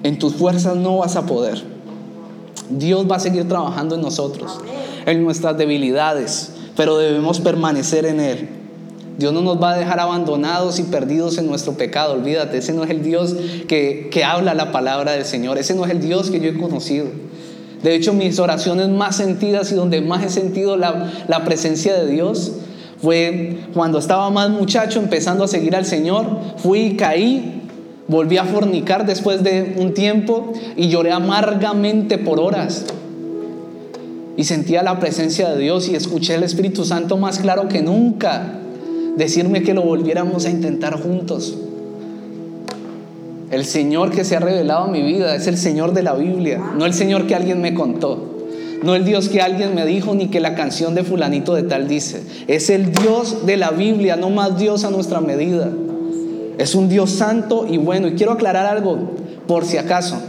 En 0.02 0.18
tus 0.18 0.34
fuerzas 0.34 0.76
no 0.76 0.98
vas 0.98 1.16
a 1.16 1.26
poder. 1.26 1.62
Dios 2.70 3.10
va 3.10 3.16
a 3.16 3.20
seguir 3.20 3.48
trabajando 3.48 3.96
en 3.96 4.00
nosotros, 4.00 4.60
en 5.06 5.24
nuestras 5.24 5.58
debilidades, 5.58 6.52
pero 6.76 6.98
debemos 6.98 7.40
permanecer 7.40 8.06
en 8.06 8.20
Él. 8.20 8.48
Dios 9.18 9.34
no 9.34 9.42
nos 9.42 9.60
va 9.60 9.72
a 9.72 9.76
dejar 9.76 10.00
abandonados 10.00 10.78
y 10.78 10.84
perdidos 10.84 11.36
en 11.36 11.46
nuestro 11.46 11.74
pecado, 11.74 12.14
olvídate, 12.14 12.58
ese 12.58 12.72
no 12.72 12.84
es 12.84 12.90
el 12.90 13.02
Dios 13.02 13.36
que, 13.68 14.08
que 14.10 14.24
habla 14.24 14.54
la 14.54 14.72
palabra 14.72 15.12
del 15.12 15.26
Señor, 15.26 15.58
ese 15.58 15.74
no 15.74 15.84
es 15.84 15.90
el 15.90 16.00
Dios 16.00 16.30
que 16.30 16.40
yo 16.40 16.48
he 16.48 16.58
conocido. 16.58 17.06
De 17.82 17.94
hecho, 17.94 18.14
mis 18.14 18.38
oraciones 18.38 18.88
más 18.88 19.16
sentidas 19.16 19.72
y 19.72 19.74
donde 19.74 20.00
más 20.00 20.24
he 20.24 20.30
sentido 20.30 20.76
la, 20.76 21.12
la 21.28 21.44
presencia 21.44 21.94
de 21.94 22.10
Dios 22.10 22.52
fue 23.02 23.58
cuando 23.74 23.98
estaba 23.98 24.30
más 24.30 24.50
muchacho 24.50 25.00
empezando 25.00 25.44
a 25.44 25.48
seguir 25.48 25.74
al 25.74 25.86
Señor, 25.86 26.26
fui 26.58 26.80
y 26.80 26.96
caí 26.96 27.59
Volví 28.10 28.38
a 28.38 28.44
fornicar 28.44 29.06
después 29.06 29.44
de 29.44 29.76
un 29.78 29.94
tiempo 29.94 30.52
y 30.76 30.88
lloré 30.88 31.12
amargamente 31.12 32.18
por 32.18 32.40
horas. 32.40 32.86
Y 34.36 34.42
sentía 34.42 34.82
la 34.82 34.98
presencia 34.98 35.48
de 35.50 35.60
Dios 35.60 35.88
y 35.88 35.94
escuché 35.94 36.34
el 36.34 36.42
Espíritu 36.42 36.84
Santo 36.84 37.18
más 37.18 37.38
claro 37.38 37.68
que 37.68 37.82
nunca 37.82 38.58
decirme 39.16 39.62
que 39.62 39.74
lo 39.74 39.82
volviéramos 39.82 40.44
a 40.44 40.50
intentar 40.50 41.00
juntos. 41.00 41.56
El 43.52 43.64
Señor 43.64 44.10
que 44.10 44.24
se 44.24 44.34
ha 44.34 44.40
revelado 44.40 44.86
en 44.86 44.92
mi 44.92 45.02
vida 45.04 45.36
es 45.36 45.46
el 45.46 45.56
Señor 45.56 45.92
de 45.92 46.02
la 46.02 46.14
Biblia, 46.14 46.60
no 46.76 46.86
el 46.86 46.94
Señor 46.94 47.28
que 47.28 47.36
alguien 47.36 47.60
me 47.60 47.74
contó. 47.74 48.26
No 48.82 48.96
el 48.96 49.04
Dios 49.04 49.28
que 49.28 49.40
alguien 49.40 49.76
me 49.76 49.86
dijo 49.86 50.16
ni 50.16 50.26
que 50.30 50.40
la 50.40 50.56
canción 50.56 50.96
de 50.96 51.04
fulanito 51.04 51.54
de 51.54 51.62
tal 51.62 51.86
dice. 51.86 52.24
Es 52.48 52.70
el 52.70 52.90
Dios 52.90 53.46
de 53.46 53.56
la 53.56 53.70
Biblia, 53.70 54.16
no 54.16 54.30
más 54.30 54.58
Dios 54.58 54.82
a 54.82 54.90
nuestra 54.90 55.20
medida. 55.20 55.70
Es 56.58 56.74
un 56.74 56.88
Dios 56.88 57.10
santo 57.10 57.66
y 57.68 57.78
bueno. 57.78 58.08
Y 58.08 58.14
quiero 58.14 58.32
aclarar 58.32 58.66
algo, 58.66 58.98
por 59.46 59.64
si 59.64 59.76
acaso. 59.76 60.20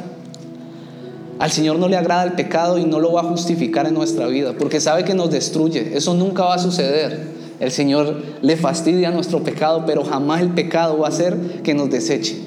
Al 1.39 1.51
Señor 1.51 1.79
no 1.79 1.87
le 1.87 1.97
agrada 1.97 2.23
el 2.23 2.33
pecado 2.33 2.77
y 2.77 2.85
no 2.85 2.99
lo 2.99 3.13
va 3.13 3.21
a 3.21 3.23
justificar 3.23 3.87
en 3.87 3.95
nuestra 3.95 4.27
vida, 4.27 4.53
porque 4.57 4.79
sabe 4.79 5.03
que 5.03 5.15
nos 5.15 5.31
destruye. 5.31 5.97
Eso 5.97 6.13
nunca 6.13 6.43
va 6.43 6.55
a 6.55 6.59
suceder. 6.59 7.41
El 7.59 7.71
Señor 7.71 8.21
le 8.41 8.57
fastidia 8.57 9.11
nuestro 9.11 9.43
pecado, 9.43 9.83
pero 9.85 10.03
jamás 10.03 10.41
el 10.41 10.49
pecado 10.49 10.99
va 10.99 11.07
a 11.07 11.09
hacer 11.09 11.35
que 11.63 11.73
nos 11.73 11.89
deseche. 11.89 12.37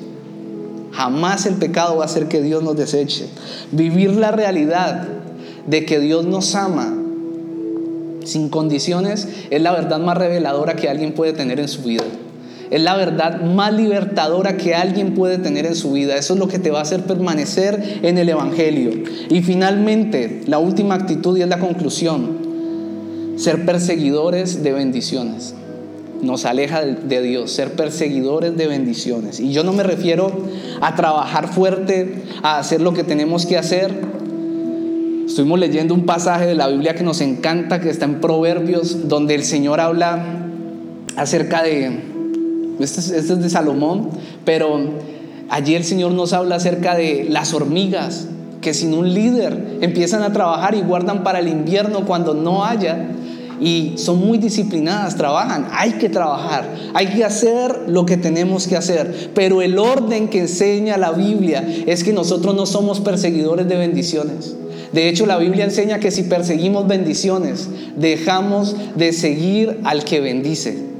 Jamás 0.92 1.46
el 1.46 1.54
pecado 1.54 1.96
va 1.96 2.02
a 2.02 2.06
hacer 2.06 2.28
que 2.28 2.40
Dios 2.40 2.62
nos 2.62 2.76
deseche. 2.76 3.26
Vivir 3.72 4.14
la 4.14 4.30
realidad 4.30 5.08
de 5.66 5.84
que 5.84 5.98
Dios 5.98 6.24
nos 6.24 6.54
ama 6.54 6.94
sin 8.24 8.48
condiciones 8.48 9.28
es 9.50 9.60
la 9.60 9.72
verdad 9.72 9.98
más 9.98 10.16
reveladora 10.16 10.76
que 10.76 10.88
alguien 10.88 11.14
puede 11.14 11.32
tener 11.32 11.60
en 11.60 11.68
su 11.68 11.82
vida. 11.82 12.04
Es 12.70 12.80
la 12.80 12.96
verdad 12.96 13.42
más 13.42 13.72
libertadora 13.72 14.56
que 14.56 14.74
alguien 14.74 15.14
puede 15.14 15.38
tener 15.38 15.66
en 15.66 15.74
su 15.74 15.92
vida. 15.92 16.16
Eso 16.16 16.34
es 16.34 16.40
lo 16.40 16.48
que 16.48 16.58
te 16.58 16.70
va 16.70 16.78
a 16.80 16.82
hacer 16.82 17.02
permanecer 17.02 18.00
en 18.02 18.18
el 18.18 18.28
Evangelio. 18.28 18.90
Y 19.30 19.42
finalmente, 19.42 20.42
la 20.46 20.58
última 20.58 20.94
actitud 20.94 21.36
y 21.36 21.42
es 21.42 21.48
la 21.48 21.58
conclusión. 21.58 22.44
Ser 23.36 23.64
perseguidores 23.66 24.62
de 24.62 24.72
bendiciones. 24.72 25.54
Nos 26.22 26.46
aleja 26.46 26.82
de 26.82 27.22
Dios, 27.22 27.50
ser 27.50 27.72
perseguidores 27.72 28.56
de 28.56 28.66
bendiciones. 28.66 29.40
Y 29.40 29.52
yo 29.52 29.62
no 29.62 29.72
me 29.72 29.82
refiero 29.82 30.32
a 30.80 30.94
trabajar 30.94 31.48
fuerte, 31.48 32.22
a 32.42 32.58
hacer 32.58 32.80
lo 32.80 32.94
que 32.94 33.04
tenemos 33.04 33.44
que 33.44 33.58
hacer. 33.58 33.92
Estuvimos 35.26 35.58
leyendo 35.58 35.94
un 35.94 36.06
pasaje 36.06 36.46
de 36.46 36.54
la 36.54 36.68
Biblia 36.68 36.94
que 36.94 37.02
nos 37.02 37.20
encanta, 37.20 37.80
que 37.80 37.90
está 37.90 38.04
en 38.06 38.20
Proverbios, 38.20 39.08
donde 39.08 39.34
el 39.34 39.44
Señor 39.44 39.80
habla 39.80 40.44
acerca 41.16 41.62
de 41.62 42.13
este 42.78 43.00
es, 43.00 43.10
este 43.10 43.32
es 43.34 43.40
de 43.40 43.50
Salomón, 43.50 44.10
pero 44.44 44.80
allí 45.48 45.74
el 45.74 45.84
Señor 45.84 46.12
nos 46.12 46.32
habla 46.32 46.56
acerca 46.56 46.94
de 46.94 47.26
las 47.28 47.54
hormigas 47.54 48.28
que 48.60 48.74
sin 48.74 48.94
un 48.94 49.12
líder 49.12 49.78
empiezan 49.82 50.22
a 50.22 50.32
trabajar 50.32 50.74
y 50.74 50.80
guardan 50.80 51.22
para 51.22 51.38
el 51.38 51.48
invierno 51.48 52.06
cuando 52.06 52.34
no 52.34 52.64
haya 52.64 53.10
y 53.60 53.92
son 53.96 54.18
muy 54.18 54.38
disciplinadas, 54.38 55.16
trabajan, 55.16 55.68
hay 55.72 55.92
que 55.92 56.08
trabajar, 56.08 56.68
hay 56.92 57.08
que 57.08 57.24
hacer 57.24 57.84
lo 57.86 58.04
que 58.04 58.16
tenemos 58.16 58.66
que 58.66 58.76
hacer, 58.76 59.30
pero 59.34 59.62
el 59.62 59.78
orden 59.78 60.28
que 60.28 60.40
enseña 60.40 60.96
la 60.96 61.12
Biblia 61.12 61.64
es 61.86 62.02
que 62.02 62.12
nosotros 62.12 62.54
no 62.54 62.66
somos 62.66 63.00
perseguidores 63.00 63.68
de 63.68 63.76
bendiciones. 63.76 64.56
De 64.92 65.08
hecho, 65.08 65.26
la 65.26 65.38
Biblia 65.38 65.64
enseña 65.64 65.98
que 65.98 66.10
si 66.10 66.22
perseguimos 66.22 66.86
bendiciones, 66.86 67.68
dejamos 67.96 68.76
de 68.96 69.12
seguir 69.12 69.80
al 69.84 70.04
que 70.04 70.20
bendice. 70.20 70.93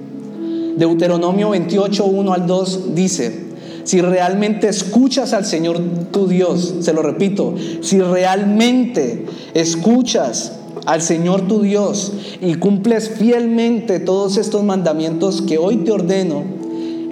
Deuteronomio 0.77 1.51
28, 1.51 2.05
1 2.05 2.33
al 2.33 2.47
2 2.47 2.95
dice, 2.95 3.45
si 3.85 4.01
realmente 4.01 4.69
escuchas 4.69 5.33
al 5.33 5.45
Señor 5.45 5.79
tu 6.11 6.27
Dios, 6.27 6.75
se 6.81 6.93
lo 6.93 7.03
repito, 7.03 7.55
si 7.81 8.01
realmente 8.01 9.27
escuchas 9.53 10.53
al 10.87 11.03
Señor 11.03 11.47
tu 11.49 11.63
Dios 11.63 12.13
y 12.41 12.55
cumples 12.55 13.11
fielmente 13.11 14.01
todos 14.01 14.37
estos 14.37 14.65
mandamientos 14.65 15.43
que 15.43 15.59
hoy 15.59 15.79
te 15.79 15.93
ordeno, 15.93 16.64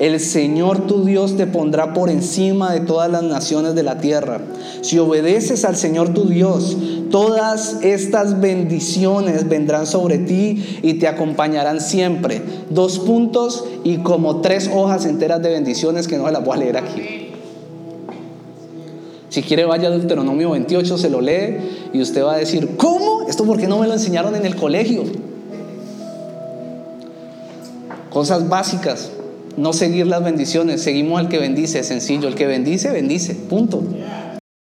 el 0.03 0.19
Señor 0.19 0.89
tu 0.89 1.05
Dios 1.05 1.37
te 1.37 1.47
pondrá 1.47 1.95
por 1.95 2.11
encima 2.11 2.73
de 2.73 2.81
todas 2.81 3.09
las 3.09 3.23
naciones 3.23 3.77
de 3.77 3.85
la 3.85 3.99
tierra. 3.99 4.41
Si 4.81 4.99
obedeces 4.99 5.65
al 5.65 5.77
Señor 5.77 6.13
tu 6.13 6.25
Dios, 6.25 6.77
todas 7.13 7.77
estas 7.83 8.41
bendiciones 8.41 9.49
vendrán 9.49 9.87
sobre 9.87 10.19
ti 10.19 10.81
y 10.83 10.95
te 10.95 11.07
acompañarán 11.07 11.81
siempre. 11.81 12.43
Dos 12.69 12.99
puntos 12.99 13.65
y 13.85 13.99
como 13.99 14.41
tres 14.41 14.69
hojas 14.75 15.07
enteras 15.07 15.41
de 15.41 15.51
bendiciones 15.51 16.09
que 16.09 16.19
no 16.19 16.29
las 16.29 16.45
voy 16.45 16.57
a 16.57 16.61
leer 16.61 16.79
aquí. 16.79 17.29
Si 19.29 19.43
quiere 19.43 19.67
vaya 19.67 19.87
a 19.87 19.93
Deuteronomio 19.93 20.51
28, 20.51 20.99
se 20.99 21.11
lo 21.11 21.21
lee 21.21 21.59
y 21.93 22.03
usted 22.03 22.25
va 22.25 22.35
a 22.35 22.39
decir, 22.39 22.71
¿cómo? 22.77 23.29
¿Esto 23.29 23.45
por 23.45 23.57
qué 23.57 23.69
no 23.69 23.79
me 23.79 23.87
lo 23.87 23.93
enseñaron 23.93 24.35
en 24.35 24.47
el 24.47 24.57
colegio? 24.57 25.05
Cosas 28.11 28.49
básicas 28.49 29.13
no 29.57 29.73
seguir 29.73 30.07
las 30.07 30.25
bendiciones, 30.25 30.83
seguimos 30.83 31.21
al 31.21 31.29
que 31.29 31.39
bendice, 31.39 31.83
sencillo, 31.85 32.29
el 32.29 32.35
que 32.35 32.47
bendice, 32.47 32.91
bendice, 32.91 33.35
punto. 33.35 33.83